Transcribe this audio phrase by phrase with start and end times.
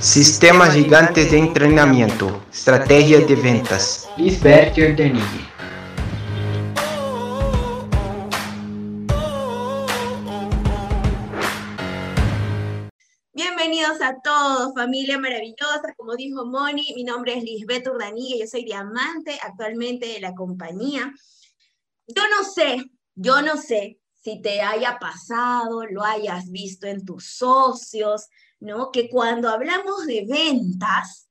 [0.00, 4.08] Sistemas gigantes de entrenamiento, estrategia de ventas.
[4.16, 5.20] Lisbeth Jordanini.
[13.34, 15.92] Bienvenidos a todos, familia maravillosa.
[15.98, 21.12] Como dijo Moni, mi nombre es Lisbeth Urdanilla, yo soy diamante actualmente de la compañía.
[22.06, 27.26] Yo no sé, yo no sé si te haya pasado, lo hayas visto en tus
[27.36, 28.28] socios,
[28.60, 28.90] ¿no?
[28.92, 31.28] Que cuando hablamos de ventas,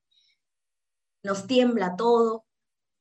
[1.24, 2.46] nos tiembla todo,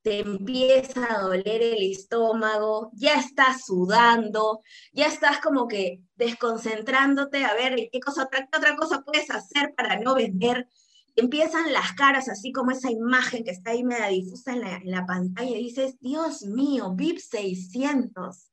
[0.03, 7.55] te empieza a doler el estómago, ya estás sudando, ya estás como que desconcentrándote a
[7.55, 10.69] ver qué cosa, otra, otra cosa puedes hacer para no vender.
[11.17, 14.91] Empiezan las caras, así como esa imagen que está ahí media difusa en la, en
[14.91, 18.51] la pantalla, y dices, Dios mío, VIP 600.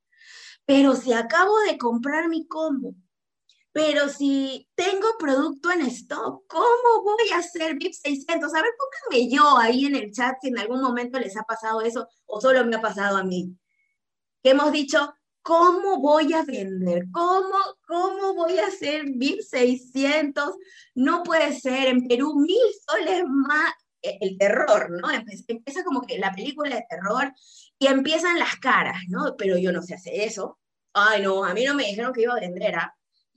[0.66, 2.96] Pero si acabo de comprar mi combo,
[3.76, 8.56] pero si tengo producto en stock, ¿cómo voy a hacer VIP 600?
[8.56, 11.82] A ver, pónganme yo ahí en el chat si en algún momento les ha pasado
[11.82, 13.54] eso o solo me ha pasado a mí.
[14.42, 17.08] Que hemos dicho, ¿cómo voy a vender?
[17.12, 20.56] ¿Cómo, cómo voy a hacer VIP 600?
[20.94, 22.58] No puede ser, en Perú mil
[22.90, 25.10] soles más, e, el terror, ¿no?
[25.50, 27.34] Empieza como que la película de terror
[27.78, 29.36] y empiezan las caras, ¿no?
[29.38, 30.60] Pero yo no sé hacer eso.
[30.94, 32.96] Ay, no, a mí no me dijeron que iba a vender, ¿ah?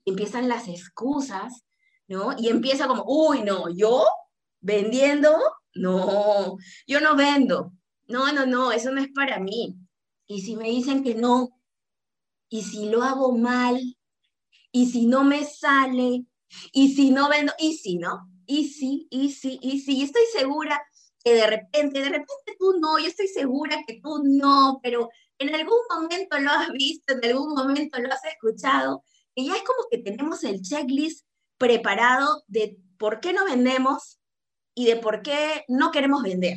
[0.08, 1.64] Empiezan las excusas,
[2.06, 2.34] ¿no?
[2.38, 4.06] Y empieza como, uy, no, yo
[4.60, 5.38] vendiendo,
[5.74, 6.56] no,
[6.86, 7.72] yo no vendo,
[8.06, 9.76] no, no, no, eso no es para mí.
[10.26, 11.50] Y si me dicen que no,
[12.48, 13.80] y si lo hago mal,
[14.72, 16.24] y si no me sale,
[16.72, 20.22] y si no vendo, y si no, y si, y si, y si, y estoy
[20.32, 20.80] segura
[21.22, 25.54] que de repente, de repente tú no, yo estoy segura que tú no, pero en
[25.54, 29.04] algún momento lo has visto, en algún momento lo has escuchado,
[29.38, 31.24] y ya es como que tenemos el checklist
[31.58, 34.18] preparado de por qué no vendemos
[34.74, 36.56] y de por qué no queremos vender.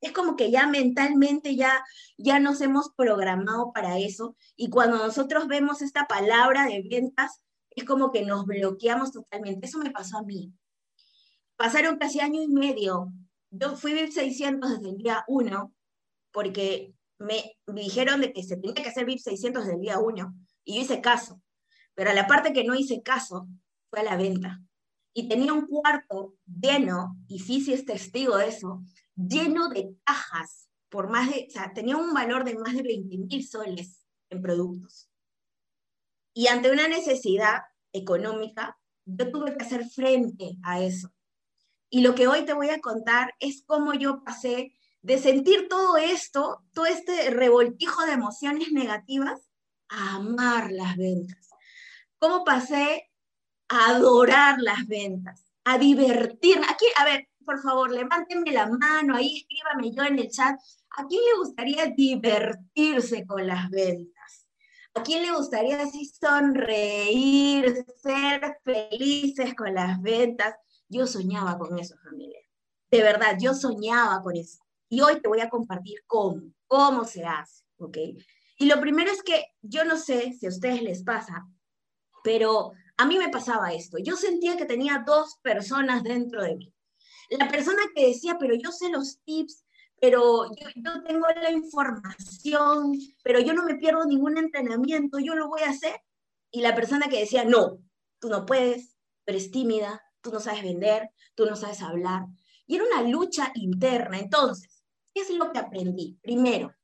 [0.00, 1.80] Es como que ya mentalmente ya,
[2.16, 7.84] ya nos hemos programado para eso y cuando nosotros vemos esta palabra de ventas, es
[7.84, 9.68] como que nos bloqueamos totalmente.
[9.68, 10.52] Eso me pasó a mí.
[11.54, 13.12] Pasaron casi año y medio.
[13.50, 15.72] Yo fui VIP 600 desde el día 1
[16.32, 20.34] porque me dijeron de que se tenía que hacer VIP 600 desde el día 1
[20.64, 21.40] y yo hice caso.
[21.98, 23.48] Pero la parte que no hice caso
[23.90, 24.62] fue a la venta.
[25.12, 28.84] Y tenía un cuarto lleno, y Fisi es testigo de eso,
[29.16, 34.06] lleno de cajas, por más de, tenía un valor de más de 20 mil soles
[34.30, 35.10] en productos.
[36.32, 41.12] Y ante una necesidad económica, yo tuve que hacer frente a eso.
[41.90, 44.72] Y lo que hoy te voy a contar es cómo yo pasé
[45.02, 49.50] de sentir todo esto, todo este revoltijo de emociones negativas,
[49.88, 51.47] a amar las ventas
[52.18, 53.10] cómo pasé
[53.68, 56.66] a adorar las ventas, a divertirme.
[56.68, 60.58] Aquí, a ver, por favor, levántenme la mano, ahí escríbame yo en el chat.
[60.96, 64.46] ¿A quién le gustaría divertirse con las ventas?
[64.94, 70.54] ¿A quién le gustaría así sonreír, ser felices con las ventas?
[70.88, 72.40] Yo soñaba con eso, familia.
[72.90, 74.58] De verdad, yo soñaba con eso.
[74.88, 77.98] Y hoy te voy a compartir cómo, cómo se hace, ¿ok?
[78.58, 81.46] Y lo primero es que yo no sé si a ustedes les pasa,
[82.28, 83.96] pero a mí me pasaba esto.
[83.96, 86.74] Yo sentía que tenía dos personas dentro de mí.
[87.30, 89.64] La persona que decía, pero yo sé los tips,
[89.98, 92.92] pero yo, tengo la información,
[93.24, 96.02] pero yo no me pierdo ningún entrenamiento, yo lo voy a hacer.
[96.50, 97.78] Y la persona que decía, no,
[98.18, 102.26] tú no puedes, pero eres tímida, tú no sabes vender, tú no sabes hablar.
[102.66, 104.18] Y era una lucha interna.
[104.18, 104.84] Entonces,
[105.14, 106.18] ¿qué es lo que aprendí?
[106.20, 106.74] Primero,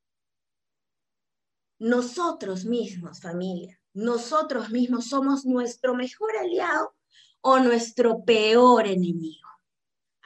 [1.79, 6.95] nosotros mismos, familia, nosotros mismos somos nuestro mejor aliado
[7.41, 9.49] o nuestro peor enemigo.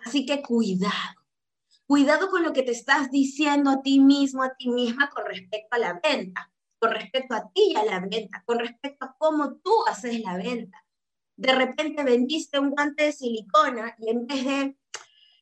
[0.05, 1.27] Así que cuidado,
[1.87, 5.77] cuidado con lo que te estás diciendo a ti mismo, a ti misma con respecto
[5.77, 9.56] a la venta, con respecto a ti y a la venta, con respecto a cómo
[9.56, 10.83] tú haces la venta.
[11.37, 14.76] De repente vendiste un guante de silicona y en vez de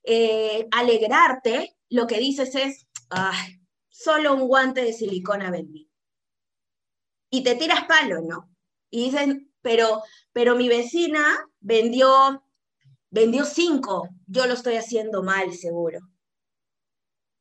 [0.03, 5.86] eh, alegrarte, lo que dices es, ay, solo un guante de silicona vendí
[7.37, 8.49] y te tiras palo, ¿no?
[8.91, 10.03] Y dicen, pero,
[10.33, 12.43] pero mi vecina vendió,
[13.11, 16.01] vendió cinco, yo lo estoy haciendo mal, seguro.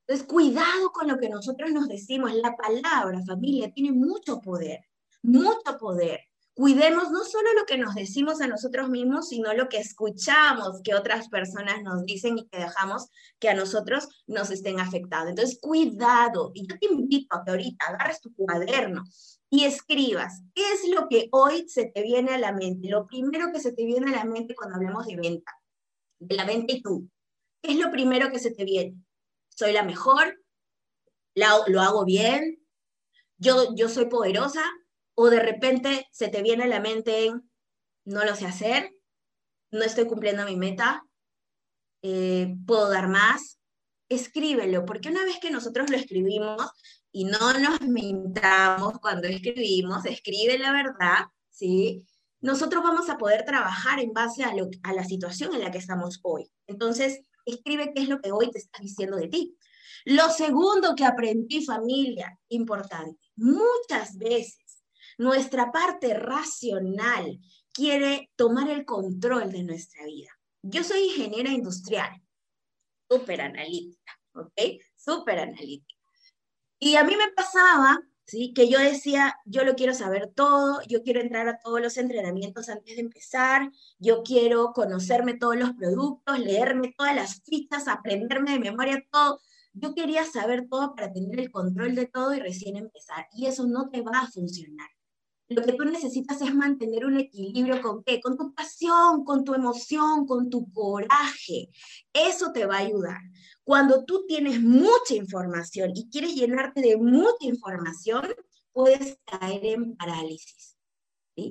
[0.07, 2.33] Entonces, cuidado con lo que nosotros nos decimos.
[2.33, 4.85] La palabra, familia, tiene mucho poder,
[5.23, 6.19] mucho poder.
[6.53, 10.95] Cuidemos no solo lo que nos decimos a nosotros mismos, sino lo que escuchamos que
[10.95, 13.09] otras personas nos dicen y que dejamos
[13.39, 15.29] que a nosotros nos estén afectando.
[15.29, 16.51] Entonces, cuidado.
[16.53, 19.03] Y yo te invito a que ahorita agarres tu cuaderno
[19.55, 23.53] y escribas qué es lo que hoy se te viene a la mente, lo primero
[23.53, 25.53] que se te viene a la mente cuando hablamos de venta.
[26.19, 27.09] de la venta y tú,
[27.61, 28.97] ¿qué es lo primero que se te viene?
[29.47, 30.41] ¿Soy la mejor?
[31.35, 32.65] ¿Lo hago bien?
[33.37, 34.61] ¿Yo, ¿Yo soy poderosa?
[35.13, 37.31] ¿O de repente se te viene a la mente
[38.03, 38.93] no lo sé hacer?
[39.71, 41.05] ¿No estoy cumpliendo mi meta?
[42.01, 43.57] Eh, ¿Puedo dar más?
[44.09, 46.61] Escríbelo, porque una vez que nosotros lo escribimos
[47.15, 52.05] y no nos mintamos cuando escribimos, escribe la verdad, ¿sí?
[52.41, 54.51] nosotros vamos a poder trabajar en base a,
[54.83, 56.51] a la situación en la que estamos hoy.
[56.67, 59.57] Entonces, escribe qué es lo que hoy te está diciendo de ti.
[60.03, 64.83] Lo segundo que aprendí, familia, importante, muchas veces
[65.17, 67.39] nuestra parte racional
[67.71, 70.31] quiere tomar el control de nuestra vida.
[70.63, 72.21] Yo soy ingeniera industrial,
[73.09, 74.81] súper analítica, ¿ok?
[74.97, 75.94] Súper analítica.
[76.79, 78.53] Y a mí me pasaba ¿sí?
[78.53, 82.69] Que yo decía, yo lo quiero saber todo, yo quiero entrar a todos los entrenamientos
[82.69, 88.59] antes de empezar, yo quiero conocerme todos los productos, leerme todas las fichas, aprenderme de
[88.59, 89.39] memoria todo.
[89.73, 93.27] Yo quería saber todo para tener el control de todo y recién empezar.
[93.33, 94.87] Y eso no te va a funcionar.
[95.47, 98.19] Lo que tú necesitas es mantener un equilibrio con qué?
[98.19, 101.69] Con tu pasión, con tu emoción, con tu coraje.
[102.13, 103.19] Eso te va a ayudar.
[103.65, 108.27] Cuando tú tienes mucha información y quieres llenarte de mucha información,
[108.71, 110.77] puedes caer en parálisis.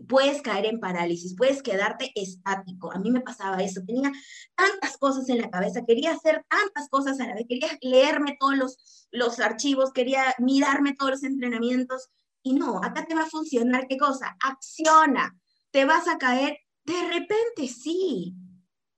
[0.09, 2.93] Puedes caer en parálisis, puedes quedarte estático.
[2.93, 4.13] A mí me pasaba eso, tenía
[4.55, 8.57] tantas cosas en la cabeza, quería hacer tantas cosas a la vez, quería leerme todos
[8.57, 12.11] los, los archivos, quería mirarme todos los entrenamientos.
[12.45, 14.37] Y no, acá te va a funcionar qué cosa?
[14.41, 15.37] Acciona.
[15.73, 16.59] Te vas a caer.
[16.85, 18.37] De repente sí,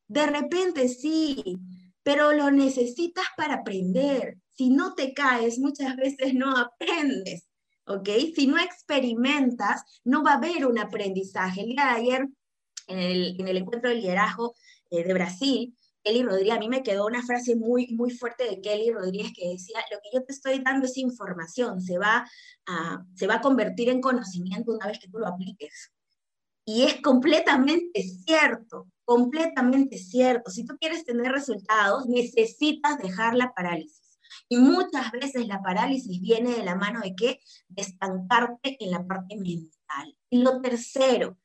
[0.07, 1.59] de repente sí
[2.07, 4.39] pero lo necesitas para aprender.
[4.55, 7.49] Si no te caes, muchas veces no aprendes,
[7.85, 8.09] ¿ok?
[8.33, 11.63] Si no experimentas, no va a haber un aprendizaje.
[11.63, 12.29] El día de ayer,
[12.87, 14.55] en el, en el encuentro de liderazgo
[14.89, 18.61] eh, de Brasil, Kelly Rodríguez, a mí me quedó una frase muy, muy fuerte de
[18.61, 22.25] Kelly Rodríguez que decía, lo que yo te estoy dando es información, se va,
[22.67, 25.91] a, se va a convertir en conocimiento una vez que tú lo apliques.
[26.69, 30.51] Y es completamente cierto, completamente cierto.
[30.51, 34.19] Si tú quieres tener resultados, necesitas dejar la parálisis.
[34.49, 37.39] Y muchas veces la parálisis viene de la mano de qué?
[37.69, 40.17] De estancarte en la parte mental.
[40.29, 41.39] Y lo tercero,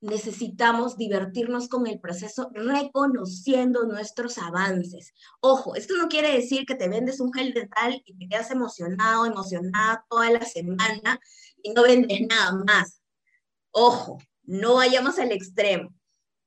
[0.00, 5.12] necesitamos divertirnos con el proceso reconociendo nuestros avances.
[5.40, 9.26] Ojo, esto no quiere decir que te vendes un gel dental y te quedas emocionado,
[9.26, 11.20] emocionada toda la semana
[11.62, 13.02] y no vendes nada más.
[13.70, 15.94] Ojo, no vayamos al extremo.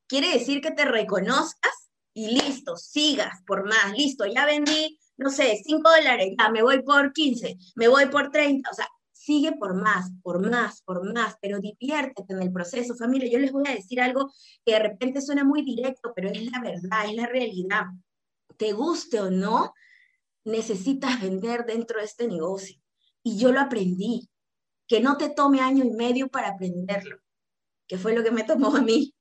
[0.07, 5.62] Quiere decir que te reconozcas y listo, sigas por más, listo, ya vendí, no sé,
[5.63, 9.75] 5 dólares, ya me voy por 15, me voy por 30, o sea, sigue por
[9.75, 13.30] más, por más, por más, pero diviértete en el proceso, familia.
[13.30, 14.31] Yo les voy a decir algo
[14.66, 17.84] que de repente suena muy directo, pero es la verdad, es la realidad.
[18.57, 19.74] Te guste o no,
[20.46, 22.81] necesitas vender dentro de este negocio.
[23.22, 24.30] Y yo lo aprendí.
[24.88, 27.19] Que no te tome año y medio para aprenderlo
[27.89, 29.13] que fue lo que me tomó a mí.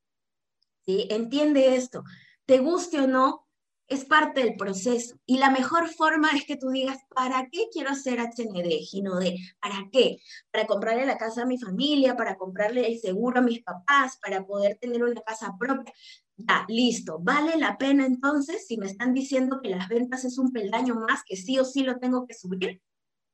[0.84, 1.08] ¿Sí?
[1.10, 2.04] Entiende esto.
[2.46, 3.46] Te guste o no,
[3.88, 5.16] es parte del proceso.
[5.26, 9.36] Y la mejor forma es que tú digas, ¿para qué quiero hacer HND, Ginode?
[9.60, 10.18] ¿Para qué?
[10.52, 14.46] Para comprarle la casa a mi familia, para comprarle el seguro a mis papás, para
[14.46, 15.92] poder tener una casa propia.
[16.36, 17.18] Ya, listo.
[17.20, 21.22] ¿Vale la pena entonces si me están diciendo que las ventas es un peldaño más
[21.26, 22.82] que sí o sí lo tengo que subir?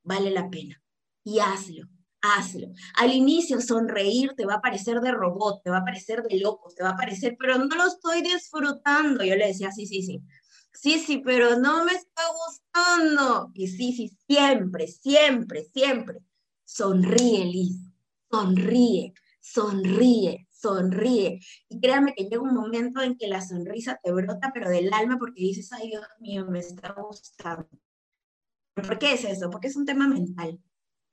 [0.04, 0.80] Vale la pena.
[1.24, 1.88] Y hazlo
[2.24, 2.68] hazlo.
[2.96, 6.72] Al inicio sonreír te va a parecer de robot, te va a parecer de loco,
[6.74, 9.24] te va a parecer, pero no lo estoy disfrutando.
[9.24, 10.22] Yo le decía, sí, sí, sí.
[10.72, 13.50] Sí, sí, pero no me está gustando.
[13.54, 16.18] Y sí, sí, siempre, siempre, siempre.
[16.64, 17.76] Sonríe, Liz.
[18.30, 21.38] Sonríe, sonríe, sonríe.
[21.68, 25.18] Y créame que llega un momento en que la sonrisa te brota, pero del alma,
[25.18, 27.68] porque dices, ay, Dios mío, me está gustando.
[28.74, 29.50] ¿Por qué es eso?
[29.50, 30.60] Porque es un tema mental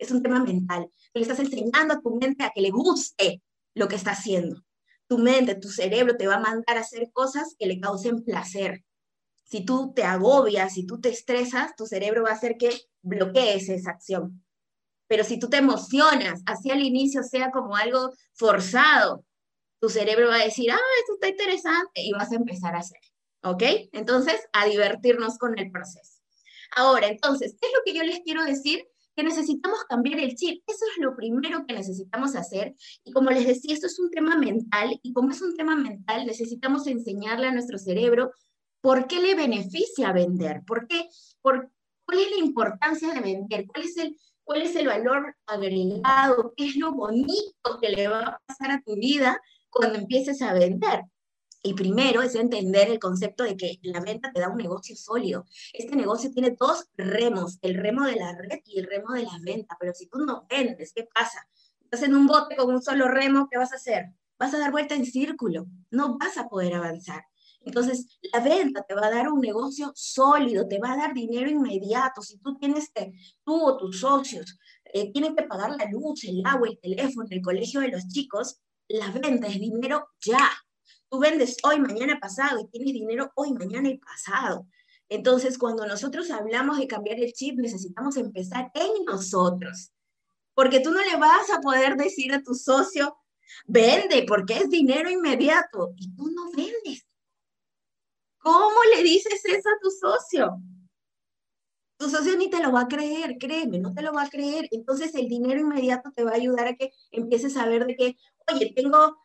[0.01, 0.91] es un tema mental.
[1.13, 3.41] Le estás enseñando a tu mente a que le guste
[3.75, 4.63] lo que está haciendo.
[5.07, 8.83] Tu mente, tu cerebro te va a mandar a hacer cosas que le causen placer.
[9.43, 13.69] Si tú te agobias, si tú te estresas, tu cerebro va a hacer que bloquees
[13.69, 14.43] esa acción.
[15.07, 19.23] Pero si tú te emocionas, así al inicio sea como algo forzado,
[19.79, 22.99] tu cerebro va a decir, ah, esto está interesante, y vas a empezar a hacer.
[23.43, 23.63] ¿Ok?
[23.91, 26.21] Entonces, a divertirnos con el proceso.
[26.75, 28.87] Ahora, entonces, ¿qué es lo que yo les quiero decir?
[29.15, 30.63] Que necesitamos cambiar el chip.
[30.67, 32.75] Eso es lo primero que necesitamos hacer.
[33.03, 36.25] Y como les decía, esto es un tema mental y como es un tema mental,
[36.25, 38.31] necesitamos enseñarle a nuestro cerebro
[38.81, 41.07] por qué le beneficia vender, por qué,
[41.41, 41.69] por,
[42.05, 46.65] cuál es la importancia de vender, cuál es el, cuál es el valor agregado, qué
[46.65, 49.39] es lo bonito que le va a pasar a tu vida
[49.69, 51.03] cuando empieces a vender.
[51.63, 55.45] Y primero es entender el concepto de que la venta te da un negocio sólido.
[55.73, 59.39] Este negocio tiene dos remos, el remo de la red y el remo de la
[59.41, 59.77] venta.
[59.79, 61.47] Pero si tú no vendes, ¿qué pasa?
[61.81, 64.05] Estás en un bote con un solo remo, ¿qué vas a hacer?
[64.39, 67.23] Vas a dar vuelta en círculo, no vas a poder avanzar.
[67.63, 71.49] Entonces, la venta te va a dar un negocio sólido, te va a dar dinero
[71.49, 72.21] inmediato.
[72.21, 73.13] Si tú tienes que,
[73.43, 77.41] tú o tus socios eh, tienen que pagar la luz, el agua, el teléfono, el
[77.41, 80.49] colegio de los chicos, la venta es dinero ya.
[81.11, 84.65] Tú vendes hoy, mañana, pasado y tienes dinero hoy, mañana y pasado.
[85.09, 89.91] Entonces, cuando nosotros hablamos de cambiar el chip, necesitamos empezar en nosotros.
[90.53, 93.17] Porque tú no le vas a poder decir a tu socio,
[93.65, 95.91] vende, porque es dinero inmediato.
[95.97, 97.05] Y tú no vendes.
[98.37, 100.61] ¿Cómo le dices eso a tu socio?
[101.97, 104.69] Tu socio ni te lo va a creer, créeme, no te lo va a creer.
[104.71, 108.17] Entonces el dinero inmediato te va a ayudar a que empieces a ver de que,
[108.49, 109.17] oye, tengo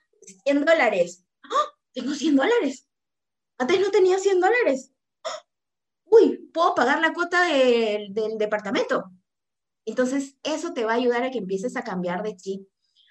[0.44, 1.25] 100 dólares.
[1.96, 2.86] Tengo 100 dólares.
[3.56, 4.92] Antes no tenía 100 dólares.
[6.04, 9.10] Uy, puedo pagar la cuota del departamento.
[9.86, 12.68] Entonces, eso te va a ayudar a que empieces a cambiar de chip.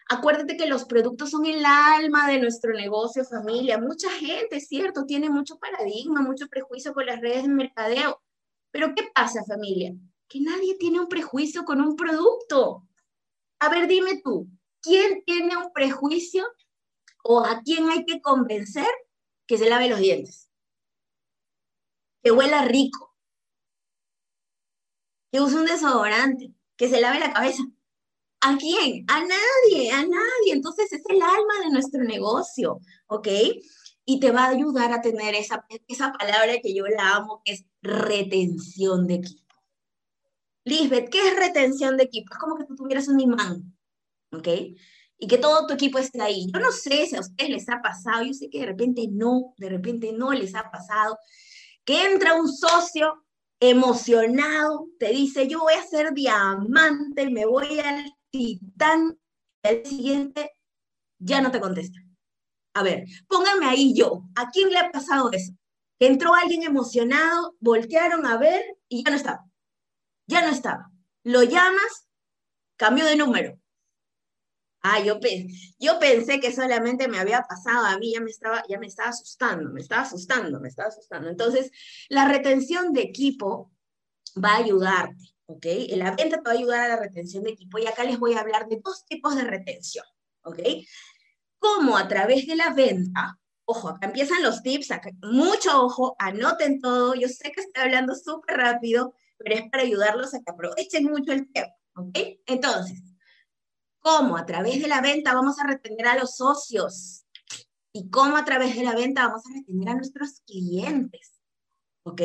[0.07, 3.79] Acuérdate que los productos son el alma de nuestro negocio, familia.
[3.79, 8.21] Mucha gente, cierto, tiene mucho paradigma, mucho prejuicio con las redes de mercadeo.
[8.69, 9.95] Pero ¿qué pasa, familia?
[10.27, 12.87] Que nadie tiene un prejuicio con un producto.
[13.57, 14.47] A ver, dime tú,
[14.79, 16.45] ¿quién tiene un prejuicio
[17.27, 18.87] o a quién hay que convencer
[19.47, 20.51] que se lave los dientes,
[22.23, 23.15] que huela rico,
[25.31, 27.63] que use un desodorante, que se lave la cabeza.
[28.41, 29.05] ¿A quién?
[29.07, 30.53] A nadie, a nadie.
[30.53, 33.27] Entonces es el alma de nuestro negocio, ¿ok?
[34.05, 37.53] Y te va a ayudar a tener esa, esa palabra que yo la amo, que
[37.53, 39.55] es retención de equipo.
[40.63, 42.33] Lisbeth, ¿qué es retención de equipo?
[42.33, 43.75] Es como que tú tuvieras un imán,
[44.31, 44.47] ¿ok?
[45.17, 46.47] Y que todo tu equipo esté ahí.
[46.53, 49.53] Yo no sé si a ustedes les ha pasado, yo sé que de repente no,
[49.57, 51.17] de repente no les ha pasado,
[51.83, 53.23] que entra un socio
[53.59, 59.17] emocionado, te dice, yo voy a ser diamante, me voy al titán,
[59.63, 60.51] y al siguiente
[61.17, 61.99] ya no te contesta.
[62.73, 65.53] A ver, pónganme ahí yo, ¿a quién le ha pasado eso?
[65.97, 69.45] Entró alguien emocionado, voltearon a ver y ya no estaba.
[70.27, 70.91] Ya no estaba.
[71.23, 72.09] Lo llamas,
[72.75, 73.57] cambio de número
[74.87, 75.19] Ah, yo,
[75.79, 79.09] yo pensé que solamente me había pasado a mí, ya me, estaba, ya me estaba
[79.09, 81.27] asustando, me estaba asustando, me estaba asustando.
[81.27, 81.71] Entonces,
[82.07, 83.71] la retención de equipo
[84.37, 85.65] va a ayudarte, ¿ok?
[85.95, 88.35] La venta te va a ayudar a la retención de equipo y acá les voy
[88.35, 90.05] a hablar de dos tipos de retención,
[90.43, 90.59] ¿ok?
[91.57, 94.89] Cómo a través de la venta, ojo, acá empiezan los tips,
[95.23, 100.35] mucho ojo, anoten todo, yo sé que estoy hablando súper rápido, pero es para ayudarlos
[100.35, 102.19] a que aprovechen mucho el tiempo, ¿ok?
[102.45, 103.01] Entonces,
[104.05, 107.25] cómo a través de la venta vamos a retener a los socios
[107.91, 111.41] y cómo a través de la venta vamos a retener a nuestros clientes.
[112.03, 112.21] ¿Ok?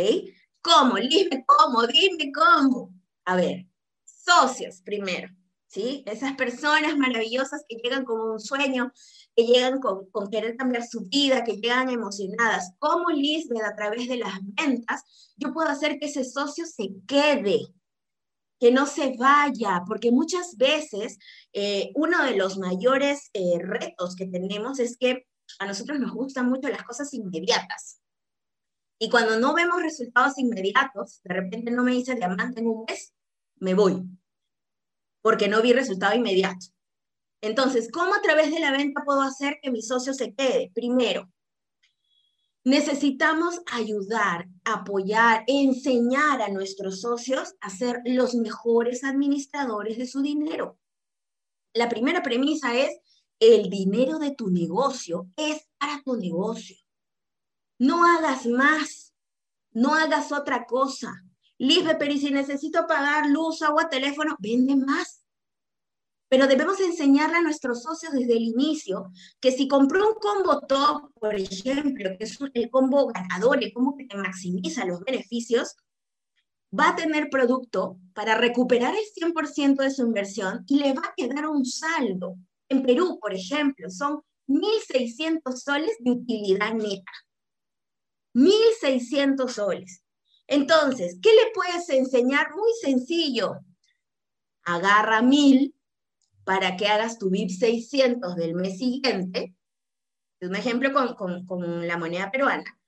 [0.61, 0.97] ¿Cómo?
[0.97, 2.93] Dime cómo, dime cómo.
[3.25, 3.67] A ver,
[4.05, 5.31] socios primero,
[5.69, 6.05] ¿sí?
[6.05, 8.93] Esas personas maravillosas que llegan con un sueño,
[9.35, 12.75] que llegan con, con querer cambiar su vida, que llegan emocionadas.
[12.79, 17.73] ¿Cómo, Lisbeth, a través de las ventas, yo puedo hacer que ese socio se quede?
[18.61, 21.19] Que no se vaya, porque muchas veces
[21.55, 25.27] eh, uno de los mayores eh, retos que tenemos es que
[25.59, 28.01] a nosotros nos gustan mucho las cosas inmediatas.
[28.99, 33.15] Y cuando no vemos resultados inmediatos, de repente no me dice diamante en un mes,
[33.57, 34.03] me voy,
[35.23, 36.67] porque no vi resultado inmediato.
[37.41, 40.71] Entonces, ¿cómo a través de la venta puedo hacer que mi socio se quede?
[40.75, 41.33] Primero,
[42.65, 50.79] Necesitamos ayudar, apoyar, enseñar a nuestros socios a ser los mejores administradores de su dinero.
[51.73, 53.01] La primera premisa es,
[53.39, 56.77] el dinero de tu negocio es para tu negocio.
[57.79, 59.15] No hagas más,
[59.73, 61.25] no hagas otra cosa.
[61.57, 65.20] Lisbe, pero si necesito pagar luz, agua, teléfono, vende más.
[66.31, 69.11] Pero debemos enseñarle a nuestros socios desde el inicio
[69.41, 73.97] que si compró un combo top, por ejemplo, que es el combo ganador, el combo
[73.97, 75.75] que te maximiza los beneficios,
[76.73, 81.15] va a tener producto para recuperar el 100% de su inversión y le va a
[81.17, 82.37] quedar un saldo.
[82.69, 87.13] En Perú, por ejemplo, son 1.600 soles de utilidad neta.
[88.35, 90.05] 1.600 soles.
[90.47, 92.55] Entonces, ¿qué le puedes enseñar?
[92.55, 93.57] Muy sencillo.
[94.63, 95.75] Agarra 1.000
[96.45, 99.55] para que hagas tu VIP 600 del mes siguiente,
[100.41, 102.79] un ejemplo con, con la moneda peruana,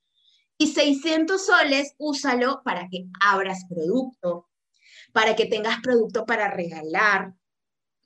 [0.59, 4.49] y 600 soles úsalo para que abras producto,
[5.13, 7.35] para que tengas producto para regalar,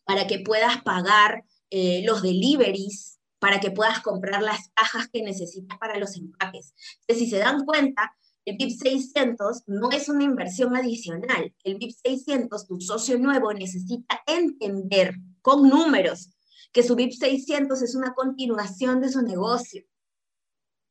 [0.04, 5.78] para que puedas pagar eh, los deliveries, para que puedas comprar las cajas que necesitas
[5.78, 6.74] para los empaques.
[7.08, 11.52] Si se dan cuenta, el VIP 600 no es una inversión adicional.
[11.64, 16.30] El VIP 600, tu socio nuevo necesita entender con números
[16.72, 19.84] que su VIP 600 es una continuación de su negocio.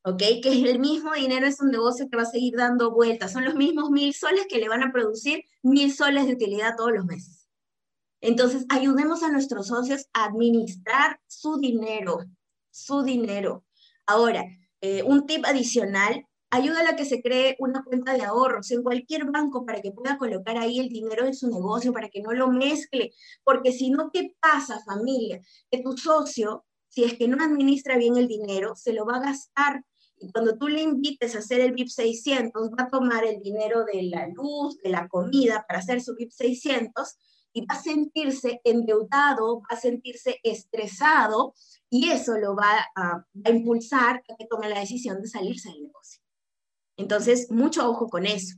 [0.02, 0.16] ¿Ok?
[0.16, 3.32] Que es el mismo dinero, es un negocio que va a seguir dando vueltas.
[3.32, 6.92] Son los mismos mil soles que le van a producir mil soles de utilidad todos
[6.92, 7.50] los meses.
[8.22, 12.24] Entonces, ayudemos a nuestros socios a administrar su dinero,
[12.70, 13.66] su dinero.
[14.06, 14.42] Ahora,
[14.80, 19.24] eh, un tip adicional, ayuda a que se cree una cuenta de ahorros en cualquier
[19.30, 22.48] banco para que pueda colocar ahí el dinero de su negocio, para que no lo
[22.48, 23.12] mezcle,
[23.44, 25.40] porque si no, ¿qué pasa familia?
[25.70, 29.20] Que tu socio, si es que no administra bien el dinero, se lo va a
[29.20, 29.84] gastar.
[30.18, 33.84] Y cuando tú le invites a hacer el VIP 600, va a tomar el dinero
[33.84, 37.16] de la luz, de la comida para hacer su VIP 600
[37.56, 41.54] y va a sentirse endeudado, va a sentirse estresado
[41.88, 46.20] y eso lo va a, impulsar a que tome la decisión de salirse del negocio.
[46.96, 48.56] Entonces, mucho ojo con eso.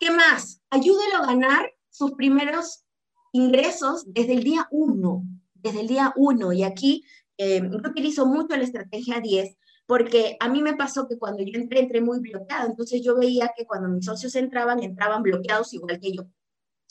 [0.00, 0.62] ¿Qué más?
[0.70, 2.84] Ayúdelo a ganar sus primeros
[3.32, 6.52] ingresos desde el día uno, desde el día uno.
[6.52, 7.04] Y aquí
[7.36, 9.56] eh, yo utilizo mucho la estrategia 10
[9.86, 12.68] porque a mí me pasó que cuando yo entré, entré muy bloqueado.
[12.68, 16.26] Entonces yo veía que cuando mis socios entraban, entraban bloqueados igual que yo.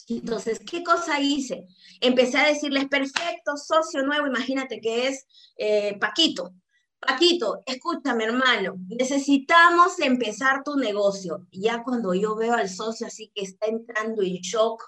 [0.09, 1.67] Entonces, ¿qué cosa hice?
[2.01, 6.53] Empecé a decirles, perfecto, socio nuevo, imagínate que es eh, Paquito.
[6.99, 11.47] Paquito, escúchame hermano, necesitamos empezar tu negocio.
[11.51, 14.83] ya cuando yo veo al socio así que está entrando en shock,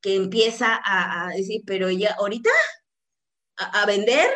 [0.00, 2.50] que empieza a, decir, pero ya, ahorita,
[3.56, 4.30] a vender,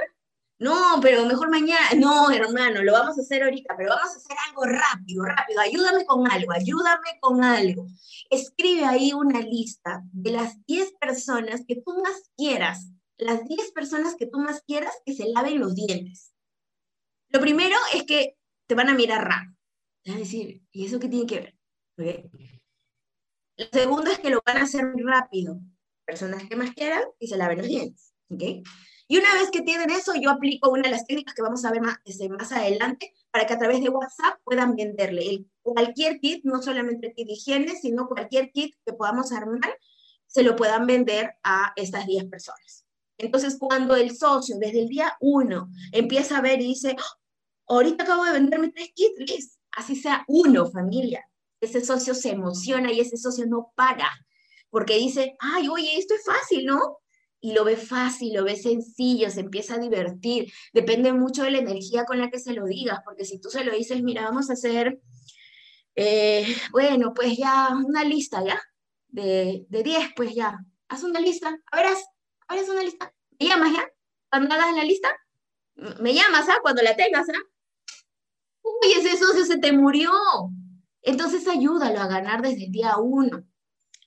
[0.63, 1.89] no, pero mejor mañana.
[1.97, 5.61] No, hermano, lo vamos a hacer ahorita, pero vamos a hacer algo rápido, rápido.
[5.61, 7.89] Ayúdame con algo, ayúdame con algo.
[8.31, 14.15] Escribe ahí una lista de las 10 personas que tú más quieras, las 10 personas
[14.15, 16.32] que tú más quieras que se laven los dientes.
[17.33, 18.37] Lo primero es que
[18.67, 19.57] te van a mirar raro.
[20.03, 21.55] Te van a decir, ¿y eso qué tiene que
[21.97, 22.31] ver?
[23.57, 25.59] Lo segundo es que lo van a hacer muy rápido.
[26.05, 28.13] Personas que más quieran y se laven los dientes.
[28.29, 28.63] ¿okay?
[29.09, 31.71] Y una vez que tienen eso, yo aplico una de las técnicas que vamos a
[31.71, 36.45] ver más, este, más adelante para que a través de WhatsApp puedan venderle cualquier kit,
[36.45, 39.79] no solamente el kit de higiene, sino cualquier kit que podamos armar,
[40.27, 42.87] se lo puedan vender a estas 10 personas.
[43.19, 46.97] Entonces, cuando el socio desde el día 1 empieza a ver y dice,
[47.67, 51.25] ahorita acabo de venderme tres kits, así sea uno, familia,
[51.61, 54.11] ese socio se emociona y ese socio no para,
[54.71, 57.03] porque dice, ay, oye, esto es fácil, ¿no?
[57.45, 60.53] y lo ve fácil, lo ve sencillo, se empieza a divertir.
[60.73, 63.65] Depende mucho de la energía con la que se lo digas, porque si tú se
[63.65, 65.01] lo dices, mira, vamos a hacer,
[65.97, 68.63] eh, bueno, pues ya una lista, ¿ya?
[69.09, 70.57] De 10, pues ya.
[70.89, 71.59] Haz una lista.
[71.73, 72.05] A ver, haz,
[72.47, 73.13] a ver, haz una lista.
[73.41, 73.91] ¿Me llamas ya?
[74.31, 75.09] Cuando hagas la lista,
[75.75, 76.59] me llamas, ¿ah?
[76.63, 77.43] Cuando la tengas, ¿ah?
[78.63, 80.11] Uy, ese socio se te murió.
[81.03, 83.45] Entonces ayúdalo a ganar desde el día uno.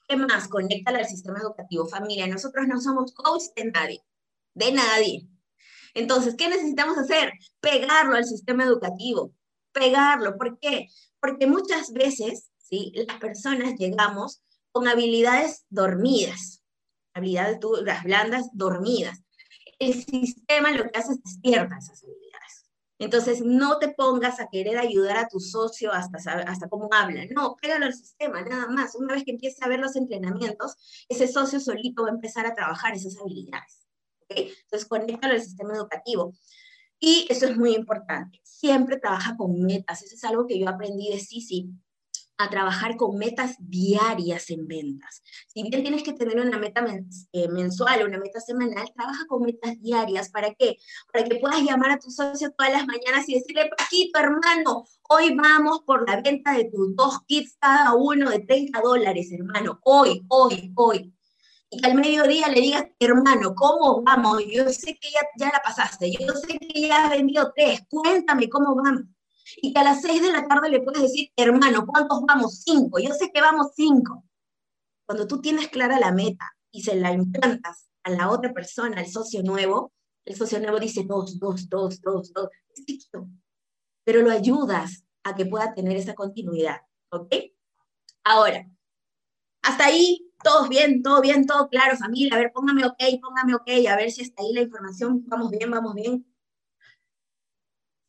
[0.07, 0.47] ¿Qué más?
[0.47, 1.87] Conéctala al sistema educativo.
[1.87, 4.03] Familia, nosotros no somos coach de nadie,
[4.53, 5.27] de nadie.
[5.93, 7.31] Entonces, ¿qué necesitamos hacer?
[7.59, 9.33] Pegarlo al sistema educativo,
[9.71, 10.37] pegarlo.
[10.37, 10.89] ¿Por qué?
[11.19, 12.91] Porque muchas veces, ¿sí?
[12.93, 14.41] Las personas llegamos
[14.71, 16.61] con habilidades dormidas,
[17.13, 19.23] habilidades duras, blandas, dormidas.
[19.79, 22.24] El sistema lo que hace es despierta esas habilidades.
[22.97, 27.25] Entonces, no te pongas a querer ayudar a tu socio hasta, hasta cómo habla.
[27.33, 28.95] No, pégalo al sistema, nada más.
[28.95, 32.55] Una vez que empiece a ver los entrenamientos, ese socio solito va a empezar a
[32.55, 33.85] trabajar esas habilidades.
[34.23, 34.53] ¿okay?
[34.63, 36.33] Entonces, conéctalo al sistema educativo.
[36.99, 38.39] Y eso es muy importante.
[38.43, 40.01] Siempre trabaja con metas.
[40.01, 41.69] Eso es algo que yo aprendí de Sisi
[42.37, 45.23] a trabajar con metas diarias en ventas.
[45.47, 46.85] Si bien tienes que tener una meta
[47.31, 50.29] eh, mensual o una meta semanal, trabaja con metas diarias.
[50.29, 50.77] ¿Para qué?
[51.11, 55.35] Para que puedas llamar a tu socio todas las mañanas y decirle, Paquito, hermano, hoy
[55.35, 59.79] vamos por la venta de tus dos kits cada uno de 30 dólares, hermano.
[59.83, 61.13] Hoy, hoy, hoy.
[61.69, 64.43] Y que al mediodía le digas, hermano, ¿cómo vamos?
[64.51, 68.47] Yo sé que ya, ya la pasaste, yo sé que ya has vendido tres, cuéntame
[68.49, 69.14] cómo vamos
[69.57, 72.61] y que a las seis de la tarde le puedes decir, hermano, ¿cuántos vamos?
[72.63, 72.99] Cinco.
[72.99, 74.25] Yo sé que vamos cinco.
[75.05, 79.07] Cuando tú tienes clara la meta y se la implantas a la otra persona, al
[79.07, 79.93] socio nuevo,
[80.25, 82.49] el socio nuevo dice dos, dos, dos, dos, dos.
[84.03, 86.81] Pero lo ayudas a que pueda tener esa continuidad.
[87.09, 87.33] ¿Ok?
[88.23, 88.67] Ahora,
[89.61, 92.35] hasta ahí, todos bien, todo bien, todo claro, familia.
[92.35, 95.23] A ver, póngame ok, póngame ok, a ver si está ahí la información.
[95.27, 96.25] Vamos bien, vamos bien.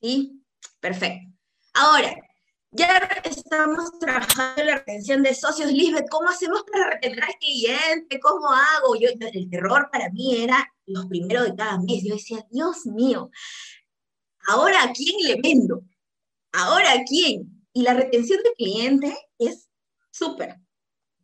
[0.01, 0.43] ¿Sí?
[0.81, 1.26] Perfecto.
[1.79, 2.17] Ahora,
[2.71, 5.71] ya estamos trabajando en la retención de socios.
[5.71, 8.19] Lisbeth, ¿cómo hacemos para retener al cliente?
[8.19, 8.97] ¿Cómo hago?
[8.99, 12.03] Yo, el terror para mí era los primeros de cada mes.
[12.03, 13.31] Yo decía, Dios mío,
[14.49, 15.83] ahora a quién le vendo,
[16.53, 17.63] ahora a quién.
[17.75, 19.69] Y la retención de cliente es
[20.11, 20.57] súper.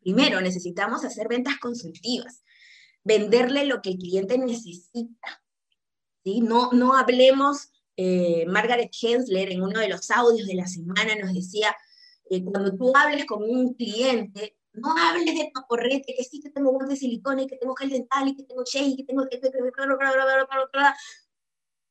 [0.03, 2.45] Primero, necesitamos hacer ventas consultivas,
[3.05, 5.43] venderle lo que el cliente necesita.
[6.23, 6.43] ¿sí?
[6.43, 11.33] No, no hablemos, eh, Margaret Hensler en uno de los audios de la semana nos
[11.35, 11.75] decía,
[12.31, 16.71] eh, cuando tú hables con un cliente, no hables de paporrete, que sí que tengo
[16.71, 19.27] guantes de silicona, y que tengo gel dental, y que tengo shake, que tengo...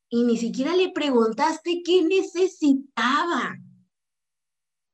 [0.10, 3.56] Y ni siquiera le preguntaste qué necesitaba.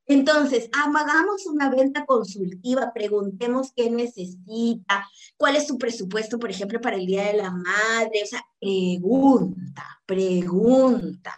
[0.08, 6.96] Entonces, hagamos una venta consultiva, preguntemos qué necesita, cuál es su presupuesto, por ejemplo, para
[6.96, 8.24] el Día de la Madre.
[8.24, 11.36] O sea, pregunta, pregunta.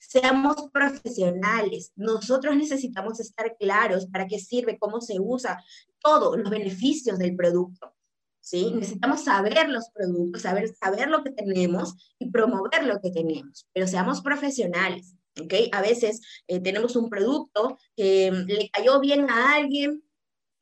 [0.00, 1.92] Seamos profesionales.
[1.96, 5.62] Nosotros necesitamos estar claros para qué sirve, cómo se usa,
[6.00, 7.94] todos los beneficios del producto.
[8.40, 8.72] ¿sí?
[8.74, 13.86] Necesitamos saber los productos, saber, saber lo que tenemos y promover lo que tenemos, pero
[13.86, 15.14] seamos profesionales.
[15.40, 15.70] ¿Okay?
[15.72, 20.02] A veces eh, tenemos un producto que mm, le cayó bien a alguien,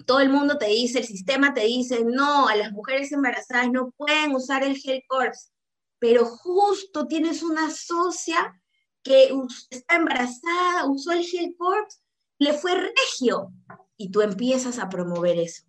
[0.05, 3.91] todo el mundo te dice, el sistema te dice, no, a las mujeres embarazadas no
[3.97, 5.53] pueden usar el gel corps,
[5.99, 8.61] pero justo tienes una socia
[9.03, 9.33] que
[9.71, 12.03] está embarazada, usó el gel corps,
[12.39, 13.53] le fue regio,
[13.97, 15.62] y tú empiezas a promover eso.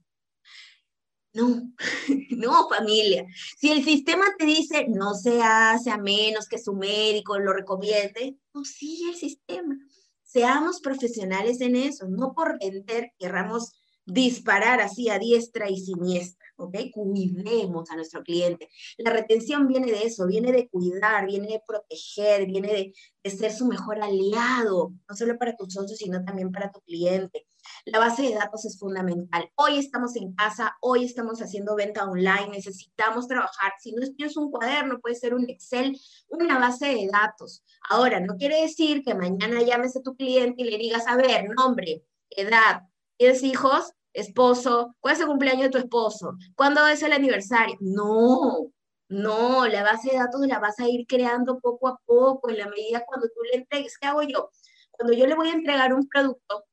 [1.37, 1.71] No,
[2.31, 3.25] no familia.
[3.57, 8.37] Si el sistema te dice no se hace a menos que su médico lo recomiende,
[8.53, 9.77] no sigue el sistema.
[10.23, 13.71] Seamos profesionales en eso, no por vender querramos
[14.07, 16.75] disparar así a diestra y siniestra, ¿ok?
[16.93, 18.69] Cuidemos a nuestro cliente.
[18.97, 22.93] La retención viene de eso, viene de cuidar, viene de proteger, viene de,
[23.29, 27.45] ser su mejor aliado, no solo para tus socios, sino también para tu cliente.
[27.83, 29.51] La base de datos es fundamental.
[29.55, 33.73] Hoy estamos en casa, hoy estamos haciendo venta online, necesitamos trabajar.
[33.81, 37.65] Si no tienes un cuaderno, puede ser un Excel, una base de datos.
[37.89, 41.49] Ahora, no quiere decir que mañana llames a tu cliente y le digas, a ver,
[41.49, 42.83] nombre, edad,
[43.17, 43.93] ¿tienes hijos?
[44.13, 46.33] Esposo, ¿cuál es el cumpleaños de tu esposo?
[46.55, 47.77] ¿Cuándo es el aniversario?
[47.81, 48.71] No,
[49.09, 52.67] no, la base de datos la vas a ir creando poco a poco, en la
[52.67, 53.97] medida cuando tú le entregues.
[53.97, 54.49] ¿Qué hago yo?
[54.91, 56.65] Cuando yo le voy a entregar un producto,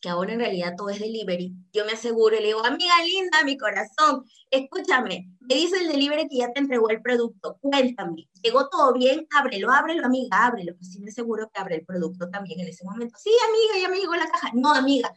[0.00, 3.44] que ahora en realidad todo es delivery, yo me aseguro y le digo, amiga linda,
[3.44, 8.68] mi corazón, escúchame, me dice el delivery que ya te entregó el producto, cuéntame, ¿llegó
[8.68, 9.26] todo bien?
[9.36, 10.74] Ábrelo, ábrelo, amiga, ábrelo.
[10.76, 13.16] Pues sí me aseguro que abre el producto también en ese momento.
[13.18, 14.50] Sí, amiga, ya me llegó la caja.
[14.54, 15.14] No, amiga,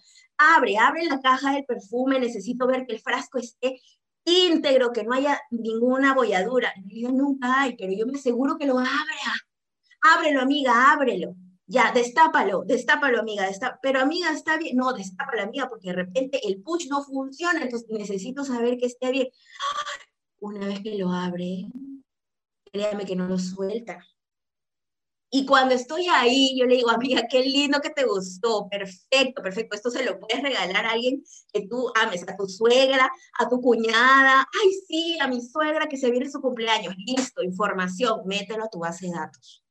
[0.56, 3.80] abre, abre la caja del perfume, necesito ver que el frasco esté
[4.26, 6.74] íntegro, que no haya ninguna bolladura.
[6.86, 8.90] yo nunca hay, pero yo me aseguro que lo abra.
[10.02, 13.50] Ábrelo, amiga, ábrelo ya, destápalo, destápalo, amiga,
[13.82, 17.90] pero amiga, está bien, no, destápalo, amiga, porque de repente el push no funciona, entonces
[17.90, 19.28] necesito saber que esté bien.
[20.40, 21.68] Una vez que lo abre,
[22.72, 24.06] créame que no lo suelta.
[25.36, 29.76] Y cuando estoy ahí, yo le digo, amiga, qué lindo que te gustó, perfecto, perfecto,
[29.76, 33.60] esto se lo puedes regalar a alguien que tú ames, a tu suegra, a tu
[33.60, 38.70] cuñada, ay, sí, a mi suegra que se viene su cumpleaños, listo, información, mételo a
[38.70, 39.64] tu base de datos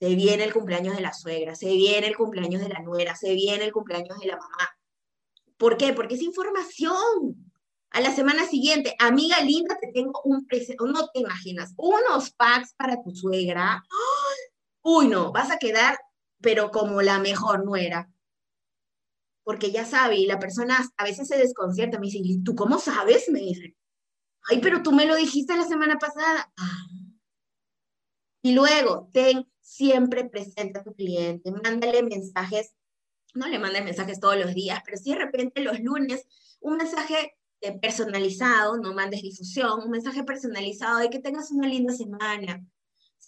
[0.00, 3.34] se viene el cumpleaños de la suegra, se viene el cumpleaños de la nuera, se
[3.34, 4.76] viene el cumpleaños de la mamá.
[5.56, 5.92] ¿Por qué?
[5.92, 7.51] Porque es información.
[7.92, 12.72] A la semana siguiente, amiga linda, te tengo un presente, no te imaginas, unos packs
[12.74, 13.84] para tu suegra.
[14.82, 15.98] Uy, no, vas a quedar,
[16.40, 18.10] pero como la mejor nuera.
[19.44, 22.78] Porque ya sabe, y la persona a veces se desconcierta, me dice, ¿y tú cómo
[22.78, 23.28] sabes?
[23.28, 23.76] Me dice,
[24.48, 26.50] ay, pero tú me lo dijiste la semana pasada.
[26.56, 26.86] Ah.
[28.42, 32.74] Y luego, ten siempre presente a tu cliente, mándale mensajes,
[33.34, 36.26] no le mandes mensajes todos los días, pero si de repente los lunes
[36.60, 41.94] un mensaje eh, personalizado, no mandes difusión, un mensaje personalizado de que tengas una linda
[41.94, 42.66] semana.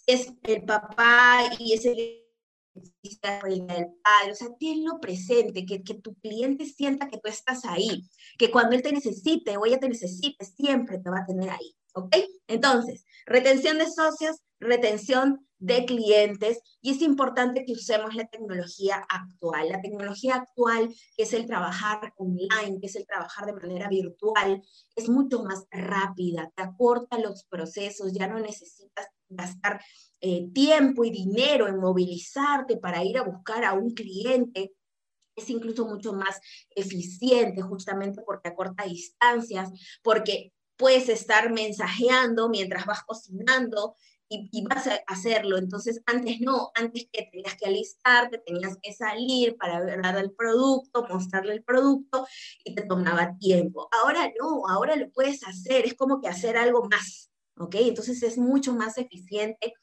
[0.05, 6.15] es el papá y es el del padre, o sea, tenlo presente, que, que tu
[6.15, 8.03] cliente sienta que tú estás ahí,
[8.37, 11.73] que cuando él te necesite o ella te necesite, siempre te va a tener ahí,
[11.93, 12.13] ¿ok?
[12.47, 19.69] Entonces, retención de socios, retención de clientes y es importante que usemos la tecnología actual.
[19.69, 24.61] La tecnología actual, que es el trabajar online, que es el trabajar de manera virtual,
[24.95, 29.81] es mucho más rápida, te acorta los procesos, ya no necesitas gastar
[30.21, 34.73] eh, tiempo y dinero en movilizarte para ir a buscar a un cliente.
[35.35, 36.39] Es incluso mucho más
[36.75, 39.69] eficiente justamente porque acorta distancias,
[40.01, 43.95] porque puedes estar mensajeando mientras vas cocinando,
[44.29, 45.57] y, vas a hacerlo.
[45.57, 51.05] Entonces, antes no, antes que tenías que alistarte, tenías que salir para ver el producto,
[51.09, 52.25] mostrarle el producto
[52.63, 53.87] y te tomaba tiempo.
[53.91, 57.75] Ahora no, ahora lo puedes hacer, es como que hacer algo más, ¿ok?
[57.75, 59.73] Entonces es mucho más eficiente.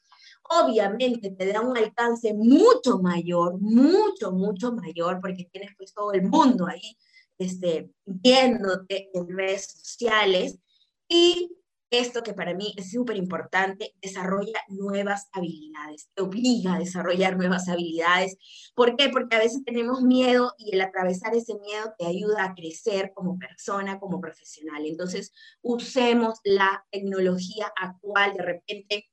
[0.49, 6.23] obviamente te da un alcance mucho mayor, mucho, mucho mayor, porque tienes pues todo el
[6.23, 6.97] mundo ahí
[7.37, 10.59] este, viéndote en redes sociales.
[11.07, 11.49] Y
[11.93, 17.69] esto que para mí es súper importante, desarrolla nuevas habilidades, te obliga a desarrollar nuevas
[17.69, 18.37] habilidades.
[18.75, 19.09] ¿Por qué?
[19.09, 23.37] Porque a veces tenemos miedo y el atravesar ese miedo te ayuda a crecer como
[23.37, 24.85] persona, como profesional.
[24.85, 28.33] Entonces, usemos la tecnología actual.
[28.33, 29.09] De repente,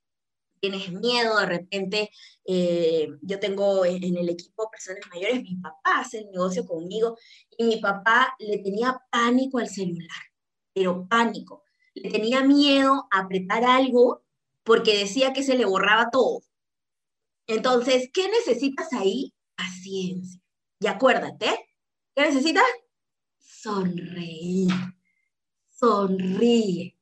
[0.61, 2.11] tienes miedo, de repente
[2.45, 7.17] eh, yo tengo en, el equipo personas mayores, mi papá hace el negocio conmigo
[7.57, 10.21] y mi papá le tenía pánico al celular,
[10.73, 11.65] pero pánico.
[12.03, 14.23] Le tenía miedo a apretar algo
[14.63, 16.43] porque decía que se le borraba todo.
[17.47, 19.35] Entonces, ¿qué necesitas ahí?
[19.57, 20.41] Paciencia.
[20.81, 21.47] Y acuérdate,
[22.15, 22.65] ¿qué necesitas?
[23.39, 24.73] Sonreír.
[25.69, 26.97] Sonríe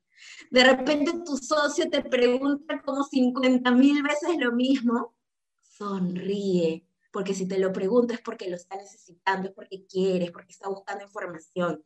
[0.50, 5.14] de repente tu socio te pregunta como 50 mil veces lo mismo,
[5.62, 10.52] sonríe, porque si te lo pregunta es porque lo está necesitando, es porque quieres, porque
[10.52, 11.82] está buscando información.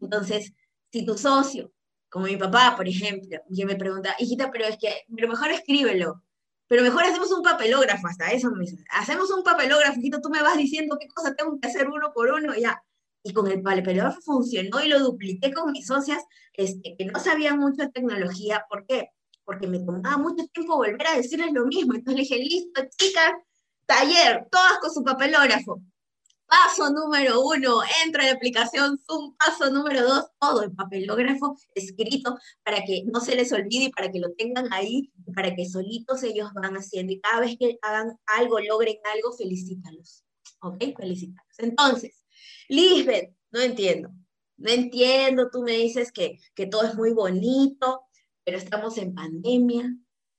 [0.00, 0.52] Entonces,
[0.90, 1.72] si tu socio,
[2.16, 6.22] como mi papá, por ejemplo, que me pregunta, hijita, pero es que, pero mejor escríbelo,
[6.66, 10.40] pero mejor hacemos un papelógrafo, hasta eso me dice, hacemos un papelógrafo, hijito, tú me
[10.42, 12.82] vas diciendo qué cosa tengo que hacer uno por uno, ya,
[13.22, 16.24] y con el papelógrafo funcionó y lo dupliqué con mis socias
[16.54, 18.64] este, que no sabían mucho de tecnología.
[18.66, 19.10] ¿Por qué?
[19.44, 21.92] Porque me tomaba mucho tiempo volver a decirles lo mismo.
[21.92, 23.32] Entonces le dije, listo, chicas,
[23.84, 25.82] taller, todas con su papelógrafo.
[26.46, 29.36] Paso número uno, entra en la aplicación Zoom.
[29.36, 34.10] Paso número dos, todo el papelógrafo escrito para que no se les olvide y para
[34.10, 37.12] que lo tengan ahí, para que solitos ellos van haciendo.
[37.12, 40.24] Y cada vez que hagan algo, logren algo, felicítalos.
[40.60, 40.96] ¿Ok?
[40.96, 41.58] Felicítalos.
[41.58, 42.24] Entonces,
[42.68, 44.10] Lisbeth, no entiendo.
[44.56, 48.02] No entiendo, tú me dices que, que todo es muy bonito,
[48.44, 49.94] pero estamos en pandemia,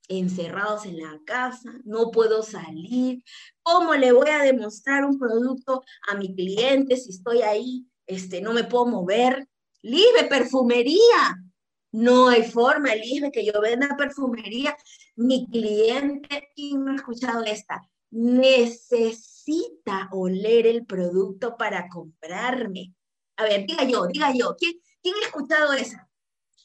[0.08, 3.24] encerrados en la casa, no puedo salir.
[3.64, 7.86] ¿Cómo le voy a demostrar un producto a mi cliente si estoy ahí?
[8.06, 9.48] Este, no me puedo mover.
[9.82, 11.44] Lisbe, perfumería.
[11.92, 14.76] No hay forma, Lisbe, que yo venda perfumería.
[15.16, 17.82] Mi cliente, ¿quién ha escuchado esta?
[18.12, 22.94] necesita oler el producto para comprarme.
[23.36, 25.98] A ver, diga yo, diga yo, ¿quién, quién ha escuchado eso?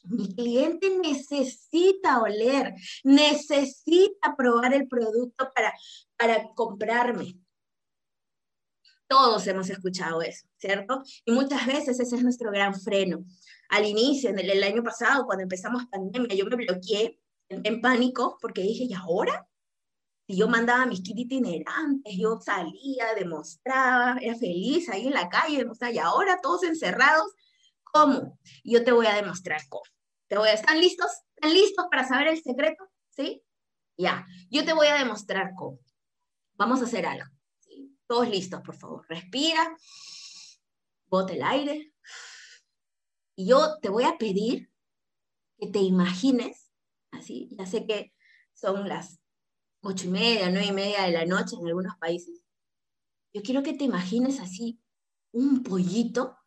[0.03, 5.73] Mi cliente necesita oler, necesita probar el producto para,
[6.17, 7.37] para comprarme.
[9.07, 11.03] Todos hemos escuchado eso, ¿cierto?
[11.23, 13.23] Y muchas veces ese es nuestro gran freno.
[13.69, 18.61] Al inicio, en el, año pasado, cuando empezamos pandemia, yo me bloqueé en, pánico porque
[18.61, 19.47] dije, ¿y ahora?
[20.27, 25.65] Si yo mandaba mis kits itinerantes, yo salía, demostraba, era feliz ahí en la calle,
[25.91, 27.33] y ahora todos encerrados,
[27.93, 28.39] ¿cómo?
[28.63, 29.83] Yo te voy a demostrar cómo.
[30.27, 31.11] Te voy a, ¿Están listos?
[31.35, 32.89] ¿Están listos para saber el secreto?
[33.09, 33.43] ¿Sí?
[33.97, 35.79] Ya, yo te voy a demostrar cómo.
[36.55, 37.25] Vamos a hacer algo.
[38.07, 39.05] Todos listos, por favor.
[39.07, 39.77] Respira,
[41.07, 41.93] bote el aire.
[43.35, 44.71] Y yo te voy a pedir
[45.57, 46.71] que te imagines,
[47.11, 48.13] así, ya sé que
[48.53, 49.19] son las
[49.81, 52.43] ocho y media, nueve y media de la noche en algunos países.
[53.33, 54.79] Yo quiero que te imagines así
[55.31, 56.37] un pollito,